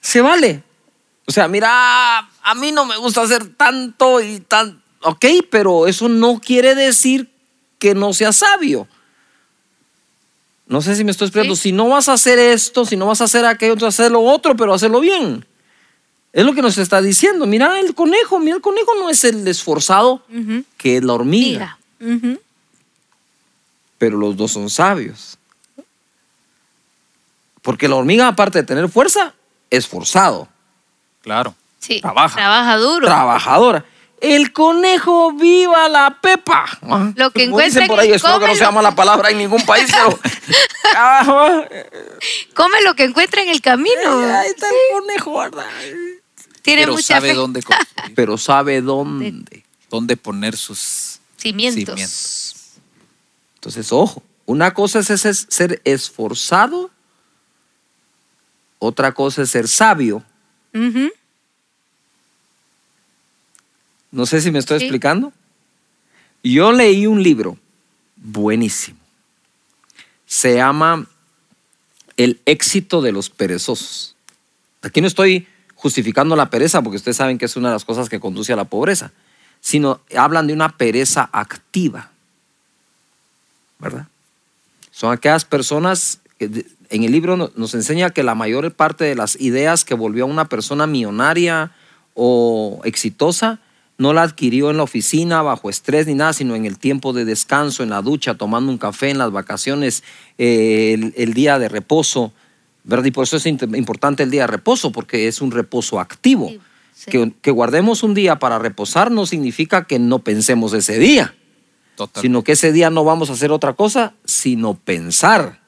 Se 0.00 0.20
vale. 0.20 0.62
O 1.26 1.32
sea, 1.32 1.48
mira, 1.48 2.18
a 2.18 2.54
mí 2.54 2.72
no 2.72 2.84
me 2.86 2.96
gusta 2.96 3.22
hacer 3.22 3.54
tanto 3.54 4.20
y 4.20 4.40
tan... 4.40 4.82
Ok, 5.02 5.26
pero 5.50 5.86
eso 5.86 6.08
no 6.08 6.40
quiere 6.40 6.74
decir 6.74 7.30
que 7.78 7.94
no 7.94 8.12
sea 8.12 8.32
sabio. 8.32 8.88
No 10.66 10.82
sé 10.82 10.96
si 10.96 11.04
me 11.04 11.10
estoy 11.10 11.26
explicando. 11.26 11.56
Sí. 11.56 11.62
Si 11.62 11.72
no 11.72 11.88
vas 11.88 12.08
a 12.08 12.14
hacer 12.14 12.38
esto, 12.38 12.84
si 12.84 12.96
no 12.96 13.06
vas 13.06 13.20
a 13.20 13.24
hacer 13.24 13.44
aquello, 13.44 13.74
entonces 13.74 14.00
hacer 14.00 14.12
lo 14.12 14.22
otro, 14.22 14.56
pero 14.56 14.74
hacerlo 14.74 15.00
bien. 15.00 15.46
Es 16.32 16.44
lo 16.44 16.54
que 16.54 16.62
nos 16.62 16.76
está 16.78 17.00
diciendo. 17.00 17.46
Mira 17.46 17.80
el 17.80 17.94
conejo, 17.94 18.38
mira 18.38 18.56
el 18.56 18.62
conejo 18.62 18.94
no 18.96 19.08
es 19.08 19.24
el 19.24 19.46
esforzado 19.48 20.22
que 20.76 20.98
es 20.98 21.04
la 21.04 21.14
hormiga, 21.14 21.78
pero 23.96 24.18
los 24.18 24.36
dos 24.36 24.52
son 24.52 24.68
sabios. 24.68 25.37
Porque 27.68 27.86
la 27.86 27.96
hormiga, 27.96 28.28
aparte 28.28 28.60
de 28.60 28.64
tener 28.64 28.88
fuerza, 28.88 29.34
es 29.68 29.86
forzado, 29.86 30.48
Claro. 31.20 31.54
Sí. 31.78 32.00
Trabaja. 32.00 32.34
Trabaja 32.34 32.76
duro. 32.78 33.06
trabajadora. 33.06 33.84
El 34.22 34.54
conejo, 34.54 35.32
viva 35.34 35.86
la 35.90 36.18
pepa. 36.18 36.64
Lo 37.14 37.30
que 37.30 37.44
encuentre 37.44 37.86
por 37.86 38.00
ahí, 38.00 38.08
que 38.08 38.14
espero 38.14 38.40
que 38.40 38.46
no 38.46 38.54
lo- 38.54 38.58
llama 38.58 38.80
la 38.80 38.94
palabra 38.94 39.28
en 39.30 39.36
ningún 39.36 39.60
país, 39.66 39.90
pero. 39.92 40.18
Come 42.54 42.82
lo 42.84 42.94
que 42.94 43.04
encuentra 43.04 43.42
en 43.42 43.50
el 43.50 43.60
camino. 43.60 44.18
ahí 44.34 44.48
está 44.48 44.66
el 44.66 45.00
conejo, 45.00 45.38
¿verdad? 45.38 45.66
Tiene 46.62 46.82
Pero 46.82 46.92
mucha 46.94 47.14
sabe 47.16 47.28
fe. 47.30 47.34
dónde 47.34 47.62
construir, 47.62 48.12
Pero 48.16 48.38
sabe 48.38 48.80
dónde. 48.80 49.62
dónde 49.90 50.16
poner 50.16 50.56
sus 50.56 51.18
Cimientos. 51.36 51.84
cimientos. 51.84 52.54
Entonces, 53.56 53.92
ojo, 53.92 54.22
una 54.46 54.72
cosa 54.72 55.00
es 55.00 55.10
ese- 55.10 55.34
ser 55.34 55.82
esforzado, 55.84 56.90
otra 58.78 59.12
cosa 59.12 59.42
es 59.42 59.50
ser 59.50 59.68
sabio. 59.68 60.22
No 64.10 64.26
sé 64.26 64.40
si 64.40 64.50
me 64.50 64.58
estoy 64.58 64.78
Sí. 64.78 64.84
explicando. 64.86 65.32
Yo 66.42 66.72
leí 66.72 67.06
un 67.06 67.22
libro 67.22 67.58
buenísimo. 68.16 68.98
Se 70.26 70.56
llama 70.56 71.06
El 72.16 72.40
éxito 72.46 73.00
de 73.00 73.12
los 73.12 73.30
perezosos. 73.30 74.16
Aquí 74.82 75.00
no 75.00 75.06
estoy 75.06 75.46
justificando 75.74 76.34
la 76.34 76.50
pereza, 76.50 76.82
porque 76.82 76.96
ustedes 76.96 77.16
saben 77.16 77.38
que 77.38 77.44
es 77.44 77.56
una 77.56 77.68
de 77.68 77.74
las 77.74 77.84
cosas 77.84 78.08
que 78.08 78.18
conduce 78.18 78.52
a 78.52 78.56
la 78.56 78.64
pobreza, 78.64 79.12
sino 79.60 80.00
hablan 80.16 80.46
de 80.48 80.52
una 80.52 80.76
pereza 80.76 81.28
activa. 81.32 82.10
¿Verdad? 83.78 84.08
Son 84.90 85.12
aquellas 85.12 85.44
personas 85.44 86.18
en 86.38 87.02
el 87.04 87.12
libro 87.12 87.36
no- 87.36 87.50
nos 87.56 87.74
enseña 87.74 88.10
que 88.10 88.22
la 88.22 88.34
mayor 88.34 88.72
parte 88.72 89.04
de 89.04 89.14
las 89.14 89.40
ideas 89.40 89.84
que 89.84 89.94
volvió 89.94 90.24
a 90.24 90.28
una 90.28 90.48
persona 90.48 90.86
millonaria 90.86 91.72
o 92.14 92.80
exitosa 92.84 93.60
no 93.96 94.12
la 94.12 94.22
adquirió 94.22 94.70
en 94.70 94.76
la 94.76 94.84
oficina 94.84 95.42
bajo 95.42 95.68
estrés 95.70 96.06
ni 96.06 96.14
nada, 96.14 96.32
sino 96.32 96.54
en 96.54 96.64
el 96.66 96.78
tiempo 96.78 97.12
de 97.12 97.24
descanso, 97.24 97.82
en 97.82 97.90
la 97.90 98.00
ducha, 98.00 98.34
tomando 98.36 98.70
un 98.70 98.78
café, 98.78 99.10
en 99.10 99.18
las 99.18 99.32
vacaciones, 99.32 100.04
eh, 100.38 100.92
el, 100.94 101.14
el 101.16 101.34
día 101.34 101.58
de 101.58 101.68
reposo. 101.68 102.32
¿verdad? 102.84 103.04
Y 103.06 103.10
por 103.10 103.24
eso 103.24 103.36
es 103.36 103.44
importante 103.46 104.22
el 104.22 104.30
día 104.30 104.42
de 104.42 104.46
reposo, 104.46 104.92
porque 104.92 105.26
es 105.28 105.40
un 105.42 105.50
reposo 105.50 105.98
activo. 106.00 106.48
Sí, 106.48 106.60
sí. 106.94 107.10
Que, 107.10 107.32
que 107.42 107.50
guardemos 107.50 108.02
un 108.04 108.14
día 108.14 108.38
para 108.38 108.58
reposar 108.60 109.10
no 109.10 109.26
significa 109.26 109.84
que 109.84 109.98
no 109.98 110.20
pensemos 110.20 110.72
ese 110.74 110.98
día 110.98 111.34
Total. 111.96 112.20
sino 112.22 112.42
que 112.44 112.52
ese 112.52 112.72
día 112.72 112.90
no 112.90 113.04
vamos 113.04 113.30
a 113.30 113.32
hacer 113.34 113.50
otra 113.52 113.72
cosa, 113.74 114.14
sino 114.24 114.74
pensar, 114.74 115.60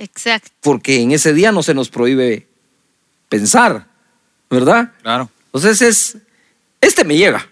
Exacto. 0.00 0.50
porque 0.62 1.00
en 1.02 1.12
ese 1.12 1.32
día 1.32 1.52
no 1.52 1.62
se 1.62 1.74
nos 1.74 1.88
prohíbe 1.90 2.48
pensar, 3.28 3.86
¿verdad? 4.48 4.92
Claro. 5.02 5.30
Entonces 5.46 5.82
es, 5.82 6.16
este 6.80 7.04
me 7.04 7.16
llega, 7.16 7.48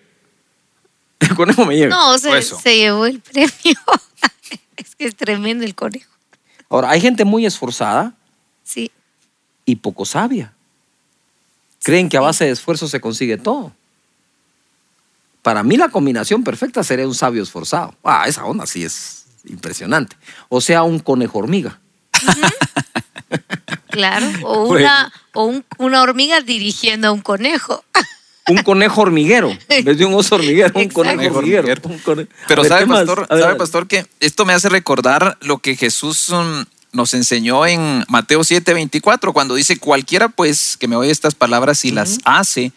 el 1.20 1.34
conejo 1.36 1.64
me 1.66 1.76
llega. 1.76 1.94
No, 1.94 2.18
se, 2.18 2.42
se 2.42 2.76
llevó 2.76 3.06
el 3.06 3.20
premio. 3.20 3.50
es 4.76 4.94
que 4.96 5.04
es 5.06 5.14
tremendo 5.14 5.64
el 5.64 5.74
conejo. 5.74 6.10
Ahora, 6.70 6.90
hay 6.90 7.00
gente 7.00 7.24
muy 7.24 7.46
esforzada 7.46 8.14
Sí. 8.64 8.90
y 9.64 9.76
poco 9.76 10.04
sabia. 10.04 10.52
Creen 11.82 12.08
que 12.08 12.16
a 12.16 12.20
base 12.20 12.44
de 12.44 12.50
esfuerzo 12.50 12.88
se 12.88 13.00
consigue 13.00 13.36
todo. 13.38 13.72
Para 15.42 15.62
mí 15.62 15.76
la 15.76 15.88
combinación 15.88 16.44
perfecta 16.44 16.82
sería 16.82 17.06
un 17.06 17.14
sabio 17.14 17.42
esforzado. 17.42 17.94
Ah, 18.04 18.24
esa 18.26 18.44
onda 18.44 18.66
sí 18.66 18.84
es 18.84 19.24
impresionante. 19.44 20.16
O 20.50 20.60
sea, 20.60 20.82
un 20.82 20.98
conejo 20.98 21.38
hormiga. 21.38 21.80
Claro. 23.90 24.26
O 24.44 24.66
Bueno. 24.66 24.86
una, 24.86 25.12
o 25.34 25.44
un- 25.44 25.64
una 25.78 26.02
hormiga 26.02 26.40
dirigiendo 26.40 27.08
a 27.08 27.12
un 27.12 27.20
conejo. 27.20 27.84
Un 28.48 28.58
conejo 28.62 29.02
hormiguero. 29.02 29.56
En 29.68 29.84
vez 29.84 29.98
de 29.98 30.06
un 30.06 30.14
oso 30.14 30.36
hormiguero, 30.36 30.72
un 30.74 30.82
Exacto. 30.82 30.94
conejo 30.94 31.38
hormiguero. 31.38 31.68
Un 31.84 32.28
Pero 32.48 32.62
ver, 32.62 32.68
sabe, 32.70 32.86
pastor, 32.86 33.28
ver, 33.28 33.40
sabe, 33.42 33.54
pastor, 33.56 33.86
que 33.86 34.06
esto 34.20 34.46
me 34.46 34.54
hace 34.54 34.70
recordar 34.70 35.36
lo 35.42 35.58
que 35.58 35.76
Jesús 35.76 36.30
mm, 36.30 36.62
nos 36.96 37.12
enseñó 37.12 37.66
en 37.66 38.04
Mateo 38.08 38.40
7:24, 38.40 39.34
cuando 39.34 39.54
dice, 39.54 39.76
cualquiera 39.78 40.30
pues 40.30 40.78
que 40.78 40.88
me 40.88 40.96
oye 40.96 41.10
estas 41.10 41.34
palabras 41.34 41.84
y 41.84 41.90
las 41.90 42.20
hace, 42.24 42.72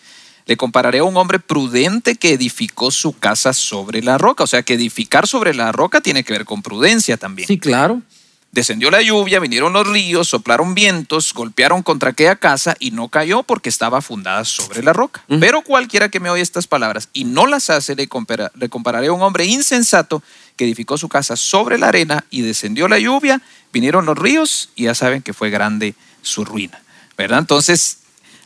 le 0.45 0.57
compararé 0.57 0.99
a 0.99 1.03
un 1.05 1.15
hombre 1.15 1.39
prudente 1.39 2.15
que 2.17 2.33
edificó 2.33 2.91
su 2.91 3.13
casa 3.17 3.53
sobre 3.53 4.01
la 4.03 4.17
roca. 4.17 4.43
O 4.43 4.47
sea, 4.47 4.63
que 4.63 4.73
edificar 4.73 5.25
sobre 5.25 5.53
la 5.53 5.71
roca 5.71 6.01
tiene 6.01 6.25
que 6.25 6.33
ver 6.33 6.43
con 6.43 6.61
prudencia 6.61 7.15
también. 7.15 7.47
Sí, 7.47 7.57
claro. 7.57 8.01
Descendió 8.51 8.91
la 8.91 9.01
lluvia, 9.01 9.39
vinieron 9.39 9.71
los 9.71 9.87
ríos, 9.87 10.27
soplaron 10.27 10.75
vientos, 10.75 11.33
golpearon 11.33 11.83
contra 11.83 12.09
aquella 12.09 12.35
casa 12.35 12.75
y 12.79 12.91
no 12.91 13.07
cayó 13.07 13.43
porque 13.43 13.69
estaba 13.69 14.01
fundada 14.01 14.43
sobre 14.43 14.83
la 14.83 14.91
roca. 14.91 15.23
Pero 15.39 15.61
cualquiera 15.61 16.09
que 16.09 16.19
me 16.19 16.29
oye 16.29 16.41
estas 16.41 16.67
palabras 16.67 17.07
y 17.13 17.23
no 17.23 17.47
las 17.47 17.69
hace, 17.69 17.95
le, 17.95 18.09
compara- 18.09 18.51
le 18.55 18.67
compararé 18.67 19.07
a 19.07 19.13
un 19.13 19.21
hombre 19.21 19.45
insensato 19.45 20.21
que 20.57 20.65
edificó 20.65 20.97
su 20.97 21.07
casa 21.07 21.37
sobre 21.37 21.77
la 21.77 21.87
arena 21.87 22.25
y 22.29 22.41
descendió 22.41 22.89
la 22.89 22.99
lluvia, 22.99 23.41
vinieron 23.71 24.05
los 24.05 24.17
ríos 24.17 24.69
y 24.75 24.83
ya 24.83 24.95
saben 24.95 25.21
que 25.21 25.31
fue 25.33 25.49
grande 25.49 25.95
su 26.21 26.43
ruina. 26.43 26.81
¿Verdad? 27.17 27.39
Entonces, 27.39 27.99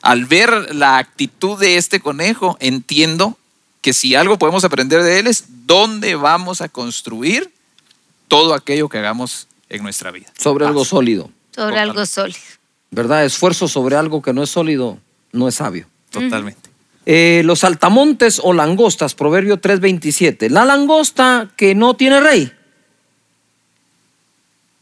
al 0.04 0.26
ver 0.26 0.76
la 0.76 1.00
actitud 1.00 1.60
de 1.60 1.78
este 1.78 2.00
conejo, 2.00 2.58
entiendo 2.60 3.40
que 3.82 3.92
si 3.92 4.14
algo 4.14 4.38
podemos 4.38 4.64
aprender 4.64 5.02
de 5.02 5.18
él 5.18 5.26
es 5.26 5.46
dónde 5.66 6.14
vamos 6.14 6.62
a 6.62 6.70
construir 6.70 7.52
todo 8.28 8.54
aquello 8.54 8.88
que 8.88 9.00
hagamos 9.00 9.48
en 9.70 9.84
nuestra 9.84 10.12
vida. 10.12 10.28
Sobre 10.38 10.66
algo 10.66 10.86
sólido. 10.86 11.32
Sobre 11.52 11.80
algo 11.80 12.06
sólido. 12.06 12.40
¿Verdad? 12.92 13.26
Esfuerzo 13.26 13.68
sobre 13.68 13.96
algo 13.96 14.22
que 14.22 14.34
no 14.34 14.44
es 14.44 14.50
sólido 14.50 15.00
no 15.32 15.48
es 15.48 15.56
sabio. 15.56 15.88
Totalmente. 16.10 16.70
Eh, 17.06 17.44
los 17.46 17.60
saltamontes 17.60 18.42
o 18.44 18.54
langostas, 18.54 19.14
Proverbio 19.14 19.58
3:27. 19.58 20.50
La 20.50 20.66
langosta 20.66 21.52
que 21.56 21.76
no 21.76 21.96
tiene 21.96 22.20
rey. 22.20 22.52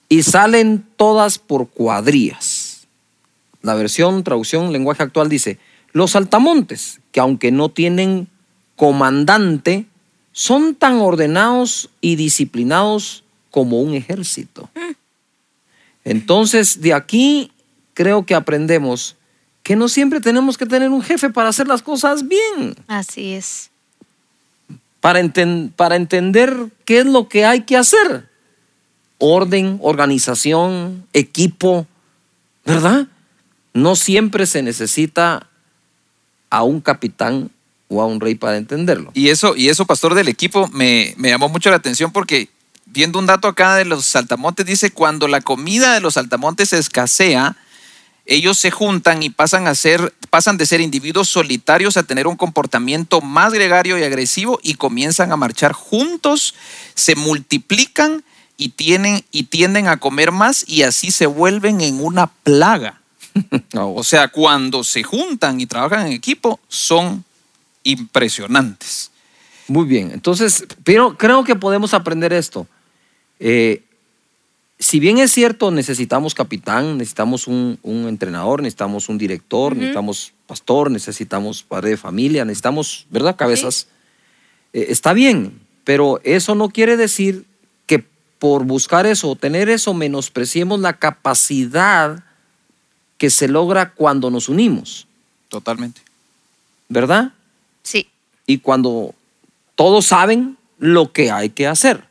Y 0.07 0.23
salen 0.23 0.85
todas 0.95 1.39
por 1.39 1.69
cuadrillas. 1.69 2.87
La 3.61 3.73
versión, 3.73 4.23
traducción, 4.23 4.71
lenguaje 4.71 5.03
actual 5.03 5.27
dice, 5.27 5.57
los 5.91 6.11
saltamontes, 6.11 6.99
que 7.11 7.19
aunque 7.19 7.51
no 7.51 7.69
tienen 7.69 8.27
comandante, 8.75 9.85
son 10.33 10.75
tan 10.75 10.99
ordenados 10.99 11.89
y 12.01 12.15
disciplinados 12.15 13.22
como 13.53 13.79
un 13.79 13.93
ejército. 13.93 14.67
Entonces, 16.03 16.81
de 16.81 16.91
aquí 16.91 17.51
creo 17.93 18.25
que 18.25 18.33
aprendemos 18.33 19.15
que 19.61 19.75
no 19.75 19.87
siempre 19.87 20.19
tenemos 20.19 20.57
que 20.57 20.65
tener 20.65 20.89
un 20.89 21.03
jefe 21.03 21.29
para 21.29 21.49
hacer 21.49 21.67
las 21.67 21.83
cosas 21.83 22.27
bien, 22.27 22.75
Así 22.87 23.33
es. 23.33 23.69
para, 24.99 25.21
enten- 25.21 25.71
para 25.71 25.95
entender 25.95 26.51
qué 26.83 27.01
es 27.01 27.05
lo 27.05 27.29
que 27.29 27.45
hay 27.45 27.61
que 27.61 27.77
hacer. 27.77 28.27
Orden, 29.19 29.77
organización, 29.81 31.05
equipo, 31.13 31.85
¿verdad? 32.65 33.07
No 33.75 33.95
siempre 33.95 34.47
se 34.47 34.63
necesita 34.63 35.47
a 36.49 36.63
un 36.63 36.81
capitán 36.81 37.51
o 37.87 38.01
a 38.01 38.07
un 38.07 38.19
rey 38.19 38.33
para 38.33 38.57
entenderlo. 38.57 39.11
Y 39.13 39.29
eso, 39.29 39.55
y 39.55 39.69
eso, 39.69 39.85
pastor 39.85 40.15
del 40.15 40.27
equipo, 40.27 40.67
me, 40.69 41.13
me 41.17 41.29
llamó 41.29 41.47
mucho 41.49 41.69
la 41.69 41.75
atención 41.77 42.11
porque 42.11 42.49
viendo 42.93 43.17
un 43.17 43.25
dato 43.25 43.47
acá 43.47 43.75
de 43.75 43.85
los 43.85 44.05
saltamontes, 44.05 44.65
dice, 44.65 44.91
cuando 44.91 45.27
la 45.27 45.41
comida 45.41 45.95
de 45.95 45.99
los 45.99 46.13
saltamontes 46.13 46.73
escasea, 46.73 47.57
ellos 48.25 48.57
se 48.59 48.69
juntan 48.69 49.23
y 49.23 49.31
pasan 49.31 49.67
a 49.67 49.73
ser, 49.73 50.13
pasan 50.29 50.57
de 50.57 50.67
ser 50.67 50.79
individuos 50.79 51.27
solitarios 51.27 51.97
a 51.97 52.03
tener 52.03 52.27
un 52.27 52.37
comportamiento 52.37 53.19
más 53.19 53.51
gregario 53.51 53.97
y 53.97 54.03
agresivo 54.03 54.59
y 54.61 54.75
comienzan 54.75 55.31
a 55.31 55.37
marchar 55.37 55.73
juntos, 55.73 56.53
se 56.93 57.15
multiplican 57.15 58.23
y 58.57 58.69
tienen 58.69 59.25
y 59.31 59.43
tienden 59.43 59.87
a 59.87 59.97
comer 59.97 60.31
más 60.31 60.63
y 60.67 60.83
así 60.83 61.09
se 61.09 61.25
vuelven 61.25 61.81
en 61.81 61.99
una 61.99 62.27
plaga. 62.27 63.01
O 63.73 64.03
sea, 64.03 64.27
cuando 64.27 64.83
se 64.83 65.01
juntan 65.01 65.59
y 65.59 65.65
trabajan 65.65 66.05
en 66.05 66.13
equipo, 66.13 66.59
son 66.67 67.25
impresionantes. 67.81 69.09
Muy 69.67 69.85
bien, 69.85 70.11
entonces, 70.11 70.65
pero 70.83 71.17
creo 71.17 71.43
que 71.43 71.55
podemos 71.55 71.95
aprender 71.95 72.31
esto. 72.31 72.67
Eh, 73.39 73.83
si 74.79 74.99
bien 74.99 75.17
es 75.17 75.31
cierto, 75.31 75.71
necesitamos 75.71 76.35
capitán, 76.35 76.97
necesitamos 76.97 77.47
un, 77.47 77.79
un 77.83 78.07
entrenador, 78.07 78.61
necesitamos 78.61 79.07
un 79.07 79.17
director, 79.17 79.75
necesitamos 79.75 80.33
pastor, 80.47 80.91
necesitamos 80.91 81.63
padre 81.63 81.91
de 81.91 81.97
familia, 81.97 82.43
necesitamos, 82.43 83.07
¿verdad? 83.09 83.35
Cabezas. 83.35 83.87
Eh, 84.73 84.87
está 84.89 85.13
bien, 85.13 85.61
pero 85.83 86.19
eso 86.23 86.55
no 86.55 86.69
quiere 86.69 86.97
decir 86.97 87.45
que 87.85 88.03
por 88.39 88.65
buscar 88.65 89.05
eso 89.05 89.29
o 89.29 89.35
tener 89.35 89.69
eso 89.69 89.93
menospreciemos 89.93 90.79
la 90.79 90.93
capacidad 90.93 92.23
que 93.17 93.29
se 93.29 93.47
logra 93.47 93.91
cuando 93.93 94.29
nos 94.29 94.49
unimos, 94.49 95.07
Totalmente. 95.47 96.01
¿verdad? 96.89 97.31
Sí. 97.83 98.07
y 98.45 98.57
cuando 98.57 99.15
todos 99.75 100.07
saben 100.07 100.57
lo 100.77 101.11
que 101.13 101.31
hay 101.31 101.49
que 101.49 101.67
hacer. 101.67 102.05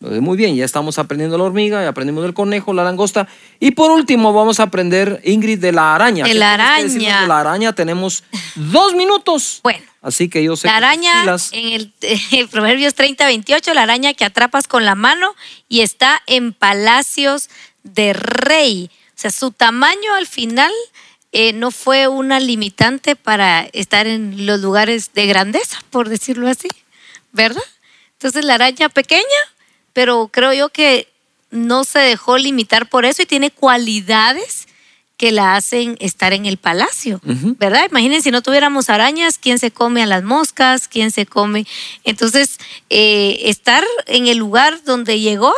Entonces, 0.00 0.22
muy 0.22 0.36
bien, 0.36 0.54
ya 0.54 0.64
estamos 0.64 0.98
aprendiendo 0.98 1.36
la 1.36 1.44
hormiga, 1.44 1.82
ya 1.82 1.88
aprendimos 1.88 2.22
del 2.22 2.32
conejo, 2.32 2.72
la 2.72 2.84
langosta. 2.84 3.26
Y 3.58 3.72
por 3.72 3.90
último, 3.90 4.32
vamos 4.32 4.60
a 4.60 4.64
aprender, 4.64 5.20
Ingrid, 5.24 5.58
de 5.58 5.72
la 5.72 5.94
araña. 5.94 6.24
De 6.24 6.30
¿Qué 6.30 6.38
la 6.38 6.54
araña. 6.54 7.22
de 7.22 7.26
la 7.26 7.40
araña 7.40 7.72
tenemos 7.74 8.22
dos 8.54 8.94
minutos. 8.94 9.60
Bueno. 9.62 9.84
Así 10.00 10.28
que 10.28 10.44
yo 10.44 10.56
sé 10.56 10.68
La 10.68 10.76
araña, 10.76 11.24
en 11.50 11.72
el, 11.72 11.92
el 12.30 12.48
Proverbios 12.48 12.94
30, 12.94 13.26
28, 13.26 13.74
la 13.74 13.82
araña 13.82 14.14
que 14.14 14.24
atrapas 14.24 14.68
con 14.68 14.84
la 14.84 14.94
mano 14.94 15.34
y 15.68 15.80
está 15.80 16.22
en 16.26 16.52
palacios 16.52 17.50
de 17.82 18.12
rey. 18.12 18.90
O 19.08 19.20
sea, 19.20 19.32
su 19.32 19.50
tamaño 19.50 20.14
al 20.16 20.28
final 20.28 20.70
eh, 21.32 21.52
no 21.52 21.70
fue 21.70 22.08
una 22.08 22.40
limitante 22.40 23.16
para 23.16 23.62
estar 23.72 24.06
en 24.06 24.46
los 24.46 24.60
lugares 24.60 25.12
de 25.12 25.26
grandeza, 25.26 25.78
por 25.90 26.08
decirlo 26.08 26.48
así, 26.48 26.68
¿verdad? 27.32 27.62
Entonces 28.12 28.44
la 28.44 28.54
araña 28.54 28.88
pequeña, 28.88 29.22
pero 29.98 30.28
creo 30.28 30.52
yo 30.52 30.68
que 30.68 31.08
no 31.50 31.82
se 31.82 31.98
dejó 31.98 32.38
limitar 32.38 32.88
por 32.88 33.04
eso 33.04 33.22
y 33.22 33.26
tiene 33.26 33.50
cualidades 33.50 34.68
que 35.16 35.32
la 35.32 35.56
hacen 35.56 35.96
estar 35.98 36.32
en 36.32 36.46
el 36.46 36.56
palacio, 36.56 37.20
Ujú. 37.26 37.56
¿verdad? 37.58 37.88
Imaginen 37.90 38.22
si 38.22 38.30
no 38.30 38.40
tuviéramos 38.40 38.90
arañas, 38.90 39.38
¿quién 39.38 39.58
se 39.58 39.72
come 39.72 40.04
a 40.04 40.06
las 40.06 40.22
moscas? 40.22 40.86
¿Quién 40.86 41.10
se 41.10 41.26
come? 41.26 41.66
Entonces, 42.04 42.60
eh, 42.90 43.40
estar 43.46 43.82
en 44.06 44.28
el 44.28 44.38
lugar 44.38 44.84
donde 44.84 45.18
llegó, 45.18 45.52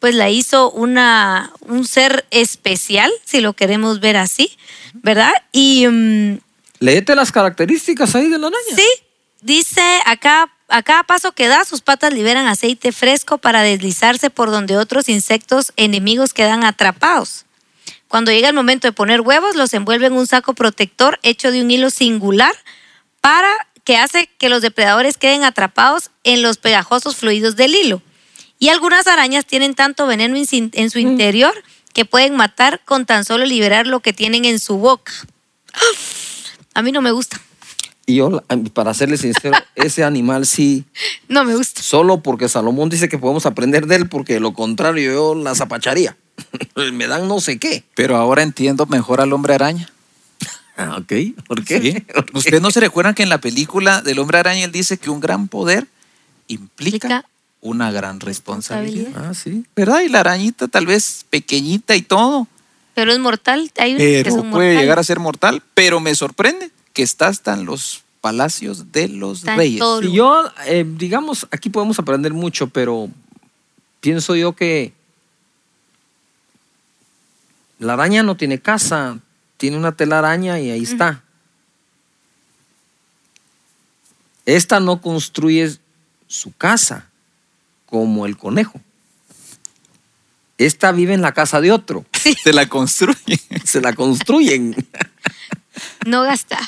pues 0.00 0.14
la 0.14 0.28
hizo 0.28 0.70
una, 0.70 1.50
un 1.62 1.86
ser 1.86 2.26
especial, 2.30 3.10
si 3.24 3.40
lo 3.40 3.54
queremos 3.54 4.00
ver 4.00 4.18
así, 4.18 4.50
¿verdad? 4.92 5.32
Y 5.50 5.86
mm, 5.88 6.40
Léete 6.80 7.14
las 7.14 7.32
características 7.32 8.14
ahí 8.14 8.28
de 8.28 8.38
la 8.38 8.48
araña. 8.48 8.76
Sí, 8.76 8.88
dice 9.40 10.00
acá, 10.04 10.52
a 10.68 10.82
cada 10.82 11.02
paso 11.02 11.32
que 11.32 11.48
da, 11.48 11.64
sus 11.64 11.80
patas 11.80 12.12
liberan 12.12 12.46
aceite 12.46 12.92
fresco 12.92 13.38
para 13.38 13.62
deslizarse 13.62 14.30
por 14.30 14.50
donde 14.50 14.76
otros 14.76 15.08
insectos 15.08 15.72
enemigos 15.76 16.34
quedan 16.34 16.64
atrapados. 16.64 17.46
Cuando 18.06 18.30
llega 18.30 18.48
el 18.48 18.54
momento 18.54 18.86
de 18.86 18.92
poner 18.92 19.20
huevos, 19.20 19.56
los 19.56 19.72
envuelve 19.74 20.06
en 20.06 20.14
un 20.14 20.26
saco 20.26 20.54
protector 20.54 21.18
hecho 21.22 21.50
de 21.50 21.62
un 21.62 21.70
hilo 21.70 21.90
singular 21.90 22.54
para 23.20 23.50
que 23.84 23.96
hace 23.96 24.28
que 24.38 24.48
los 24.48 24.62
depredadores 24.62 25.16
queden 25.16 25.44
atrapados 25.44 26.10
en 26.24 26.42
los 26.42 26.58
pegajosos 26.58 27.16
fluidos 27.16 27.56
del 27.56 27.74
hilo. 27.74 28.02
Y 28.58 28.68
algunas 28.68 29.06
arañas 29.06 29.46
tienen 29.46 29.74
tanto 29.74 30.06
veneno 30.06 30.36
en 30.36 30.90
su 30.90 30.98
interior 30.98 31.54
que 31.94 32.04
pueden 32.04 32.36
matar 32.36 32.80
con 32.84 33.06
tan 33.06 33.24
solo 33.24 33.44
liberar 33.44 33.86
lo 33.86 34.00
que 34.00 34.12
tienen 34.12 34.44
en 34.44 34.58
su 34.58 34.76
boca. 34.76 35.12
A 36.74 36.82
mí 36.82 36.92
no 36.92 37.00
me 37.00 37.10
gusta. 37.10 37.40
Y 38.08 38.14
yo, 38.16 38.42
para 38.72 38.94
serle 38.94 39.18
sincero, 39.18 39.54
ese 39.74 40.02
animal 40.02 40.46
sí, 40.46 40.86
No 41.28 41.44
me 41.44 41.54
gusta. 41.54 41.82
solo 41.82 42.22
porque 42.22 42.48
Salomón 42.48 42.88
dice 42.88 43.06
que 43.10 43.18
podemos 43.18 43.44
aprender 43.44 43.86
de 43.86 43.96
él, 43.96 44.08
porque 44.08 44.32
de 44.34 44.40
lo 44.40 44.54
contrario 44.54 45.12
yo 45.12 45.34
la 45.34 45.54
zapacharía. 45.54 46.16
Me 46.94 47.06
dan 47.06 47.28
no 47.28 47.38
sé 47.40 47.58
qué. 47.58 47.84
Pero 47.94 48.16
ahora 48.16 48.42
entiendo 48.42 48.86
mejor 48.86 49.20
al 49.20 49.32
hombre 49.34 49.54
araña. 49.54 49.90
Ah, 50.80 50.96
ok. 50.96 51.12
¿Por 51.48 51.64
qué? 51.64 51.80
Sí. 51.80 52.00
¿Por 52.00 52.24
qué? 52.26 52.38
¿Ustedes 52.38 52.62
no 52.62 52.70
se 52.70 52.78
recuerdan 52.78 53.12
que 53.12 53.24
en 53.24 53.28
la 53.28 53.40
película 53.40 54.00
del 54.00 54.20
hombre 54.20 54.38
araña 54.38 54.64
él 54.64 54.70
dice 54.70 54.96
que 54.96 55.10
un 55.10 55.18
gran 55.18 55.48
poder 55.48 55.88
implica 56.46 57.24
una 57.60 57.90
gran 57.90 58.20
responsabilidad? 58.20 59.10
Ah, 59.16 59.34
sí. 59.34 59.64
¿Verdad? 59.74 60.02
Y 60.02 60.08
la 60.08 60.20
arañita 60.20 60.68
tal 60.68 60.86
vez 60.86 61.26
pequeñita 61.30 61.96
y 61.96 62.02
todo, 62.02 62.46
Pero 62.94 63.12
es 63.12 63.18
mortal. 63.18 63.70
Hay 63.76 63.96
que 63.96 64.20
pero 64.22 64.36
son 64.36 64.50
puede 64.52 64.68
mortales. 64.68 64.80
llegar 64.80 64.98
a 65.00 65.02
ser 65.02 65.18
mortal. 65.18 65.62
Pero 65.74 65.98
me 65.98 66.14
sorprende 66.14 66.70
que 66.98 67.04
está 67.04 67.28
hasta 67.28 67.54
en 67.54 67.64
los 67.64 68.02
palacios 68.20 68.90
de 68.90 69.06
los 69.06 69.44
reyes. 69.44 69.78
todo 69.78 70.02
Y 70.02 70.14
yo, 70.14 70.50
eh, 70.66 70.84
digamos, 70.84 71.46
aquí 71.52 71.70
podemos 71.70 71.96
aprender 72.00 72.32
mucho, 72.32 72.66
pero 72.66 73.08
pienso 74.00 74.34
yo 74.34 74.56
que 74.56 74.92
la 77.78 77.92
araña 77.92 78.24
no 78.24 78.36
tiene 78.36 78.58
casa, 78.58 79.20
tiene 79.58 79.76
una 79.76 79.92
telaraña 79.92 80.58
y 80.58 80.72
ahí 80.72 80.82
está. 80.82 81.22
Esta 84.44 84.80
no 84.80 85.00
construye 85.00 85.78
su 86.26 86.50
casa 86.50 87.08
como 87.86 88.26
el 88.26 88.36
conejo. 88.36 88.80
Esta 90.58 90.90
vive 90.90 91.14
en 91.14 91.22
la 91.22 91.32
casa 91.32 91.60
de 91.60 91.70
otro. 91.70 92.04
Se 92.42 92.52
la 92.52 92.68
construye. 92.68 93.40
Se 93.64 93.80
la 93.80 93.92
construyen. 93.92 94.74
No 96.08 96.22
gasta. 96.22 96.58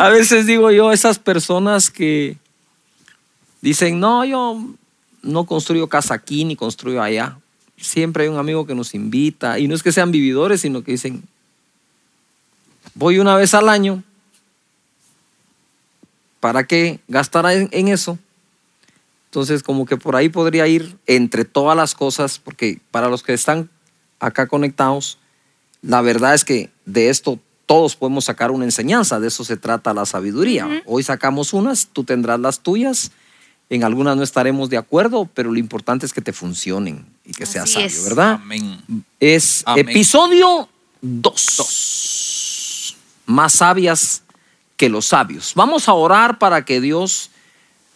A 0.00 0.08
veces 0.08 0.46
digo 0.46 0.70
yo, 0.70 0.92
esas 0.92 1.18
personas 1.18 1.90
que 1.90 2.36
dicen, 3.60 3.98
no, 3.98 4.24
yo 4.24 4.62
no 5.22 5.46
construyo 5.46 5.88
casa 5.88 6.14
aquí 6.14 6.44
ni 6.44 6.54
construyo 6.54 7.02
allá. 7.02 7.38
Siempre 7.76 8.24
hay 8.24 8.28
un 8.28 8.38
amigo 8.38 8.66
que 8.66 8.74
nos 8.74 8.94
invita, 8.94 9.58
y 9.58 9.66
no 9.66 9.74
es 9.74 9.82
que 9.82 9.90
sean 9.90 10.12
vividores, 10.12 10.60
sino 10.60 10.84
que 10.84 10.92
dicen, 10.92 11.24
voy 12.94 13.18
una 13.18 13.36
vez 13.36 13.52
al 13.54 13.68
año, 13.68 14.02
¿para 16.38 16.64
qué 16.64 17.00
gastar 17.08 17.46
en, 17.46 17.68
en 17.72 17.88
eso? 17.88 18.16
Entonces, 19.26 19.64
como 19.64 19.86
que 19.86 19.96
por 19.96 20.14
ahí 20.14 20.28
podría 20.28 20.68
ir 20.68 20.96
entre 21.06 21.44
todas 21.44 21.76
las 21.76 21.96
cosas, 21.96 22.38
porque 22.38 22.80
para 22.92 23.08
los 23.08 23.24
que 23.24 23.32
están 23.32 23.68
acá 24.20 24.46
conectados, 24.46 25.18
la 25.82 26.00
verdad 26.00 26.34
es 26.34 26.44
que 26.44 26.70
de 26.84 27.08
esto 27.08 27.40
todos 27.66 27.96
podemos 27.96 28.24
sacar 28.26 28.50
una 28.50 28.64
enseñanza, 28.64 29.20
de 29.20 29.28
eso 29.28 29.44
se 29.44 29.56
trata 29.56 29.94
la 29.94 30.06
sabiduría. 30.06 30.82
Hoy 30.86 31.02
sacamos 31.02 31.52
unas, 31.52 31.86
tú 31.86 32.04
tendrás 32.04 32.40
las 32.40 32.60
tuyas, 32.60 33.12
en 33.70 33.84
algunas 33.84 34.16
no 34.16 34.22
estaremos 34.22 34.68
de 34.70 34.76
acuerdo, 34.76 35.28
pero 35.32 35.50
lo 35.50 35.58
importante 35.58 36.04
es 36.06 36.12
que 36.12 36.20
te 36.20 36.32
funcionen 36.32 37.06
y 37.24 37.32
que 37.32 37.46
seas 37.46 37.70
sabio, 37.70 37.86
es. 37.86 38.04
¿verdad? 38.04 38.40
Amén. 38.42 38.82
Es 39.18 39.62
Amén. 39.66 39.88
episodio 39.88 40.68
2. 41.00 42.96
Más 43.26 43.54
sabias 43.54 44.22
que 44.76 44.88
los 44.88 45.06
sabios. 45.06 45.52
Vamos 45.54 45.88
a 45.88 45.94
orar 45.94 46.38
para 46.38 46.64
que 46.64 46.80
Dios 46.80 47.30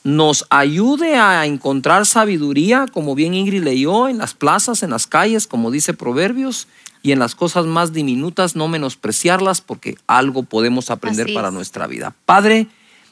nos 0.04 0.46
ayude 0.50 1.16
a 1.16 1.44
encontrar 1.46 2.06
sabiduría, 2.06 2.86
como 2.92 3.14
bien 3.14 3.34
Ingrid 3.34 3.62
leyó, 3.62 4.08
en 4.08 4.18
las 4.18 4.34
plazas, 4.34 4.82
en 4.82 4.90
las 4.90 5.06
calles, 5.06 5.46
como 5.46 5.70
dice 5.70 5.94
Proverbios, 5.94 6.68
y 7.02 7.12
en 7.12 7.18
las 7.18 7.34
cosas 7.34 7.66
más 7.66 7.92
diminutas 7.92 8.56
no 8.56 8.68
menospreciarlas, 8.68 9.60
porque 9.60 9.96
algo 10.06 10.42
podemos 10.42 10.90
aprender 10.90 11.32
para 11.34 11.48
es. 11.48 11.54
nuestra 11.54 11.86
vida. 11.86 12.14
Padre, 12.24 12.68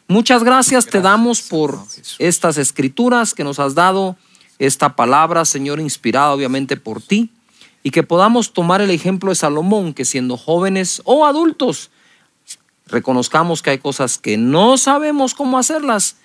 muchas 0.09 0.43
gracias, 0.43 0.87
te 0.87 1.01
damos 1.01 1.43
por 1.43 1.79
estas 2.19 2.59
escrituras 2.59 3.35
que 3.35 3.45
nos 3.45 3.59
has 3.59 3.75
dado, 3.75 4.17
esta 4.59 4.97
palabra, 4.97 5.45
Señor, 5.45 5.81
inspirada 5.81 6.33
obviamente 6.33 6.77
por 6.77 7.03
ti, 7.03 7.31
y 7.83 7.91
que 7.91 8.03
podamos 8.03 8.53
tomar 8.53 8.81
el 8.81 8.91
ejemplo 8.91 9.31
de 9.31 9.37
Salomón, 9.37 9.93
que 9.93 10.05
siendo 10.05 10.37
jóvenes 10.37 11.03
o 11.05 11.27
adultos, 11.27 11.91
reconozcamos 12.87 13.63
que 13.63 13.71
hay 13.71 13.79
cosas 13.79 14.19
que 14.19 14.37
no 14.37 14.79
sabemos 14.79 15.35
cómo 15.35 15.59
hacerlas, 15.59 16.17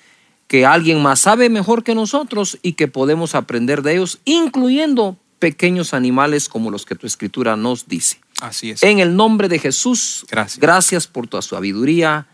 que 0.51 0.65
alguien 0.65 1.01
más 1.01 1.21
sabe 1.21 1.49
mejor 1.49 1.81
que 1.81 1.95
nosotros 1.95 2.59
y 2.61 2.73
que 2.73 2.89
podemos 2.89 3.35
aprender 3.35 3.83
de 3.83 3.93
ellos, 3.93 4.19
incluyendo 4.25 5.15
pequeños 5.39 5.93
animales 5.93 6.49
como 6.49 6.69
los 6.69 6.85
que 6.85 6.93
tu 6.95 7.07
escritura 7.07 7.55
nos 7.55 7.87
dice. 7.87 8.19
Así 8.41 8.71
es. 8.71 8.83
En 8.83 8.99
el 8.99 9.15
nombre 9.15 9.47
de 9.47 9.59
Jesús, 9.59 10.25
Gracias. 10.29 10.59
gracias 10.59 11.07
por 11.07 11.27
tu 11.27 11.41
sabiduría. 11.41 12.27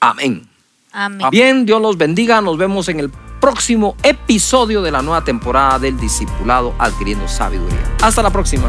Amén. 0.00 0.48
Amén. 0.90 1.28
Bien, 1.30 1.64
Dios 1.64 1.80
los 1.80 1.96
bendiga. 1.96 2.40
Nos 2.40 2.58
vemos 2.58 2.88
en 2.88 2.98
el 2.98 3.10
próximo 3.40 3.94
episodio 4.02 4.82
de 4.82 4.90
la 4.90 5.00
nueva 5.00 5.22
temporada 5.22 5.78
del 5.78 5.96
Discipulado 5.96 6.74
Adquiriendo 6.80 7.28
Sabiduría. 7.28 7.78
Hasta 8.02 8.20
la 8.20 8.30
próxima. 8.30 8.68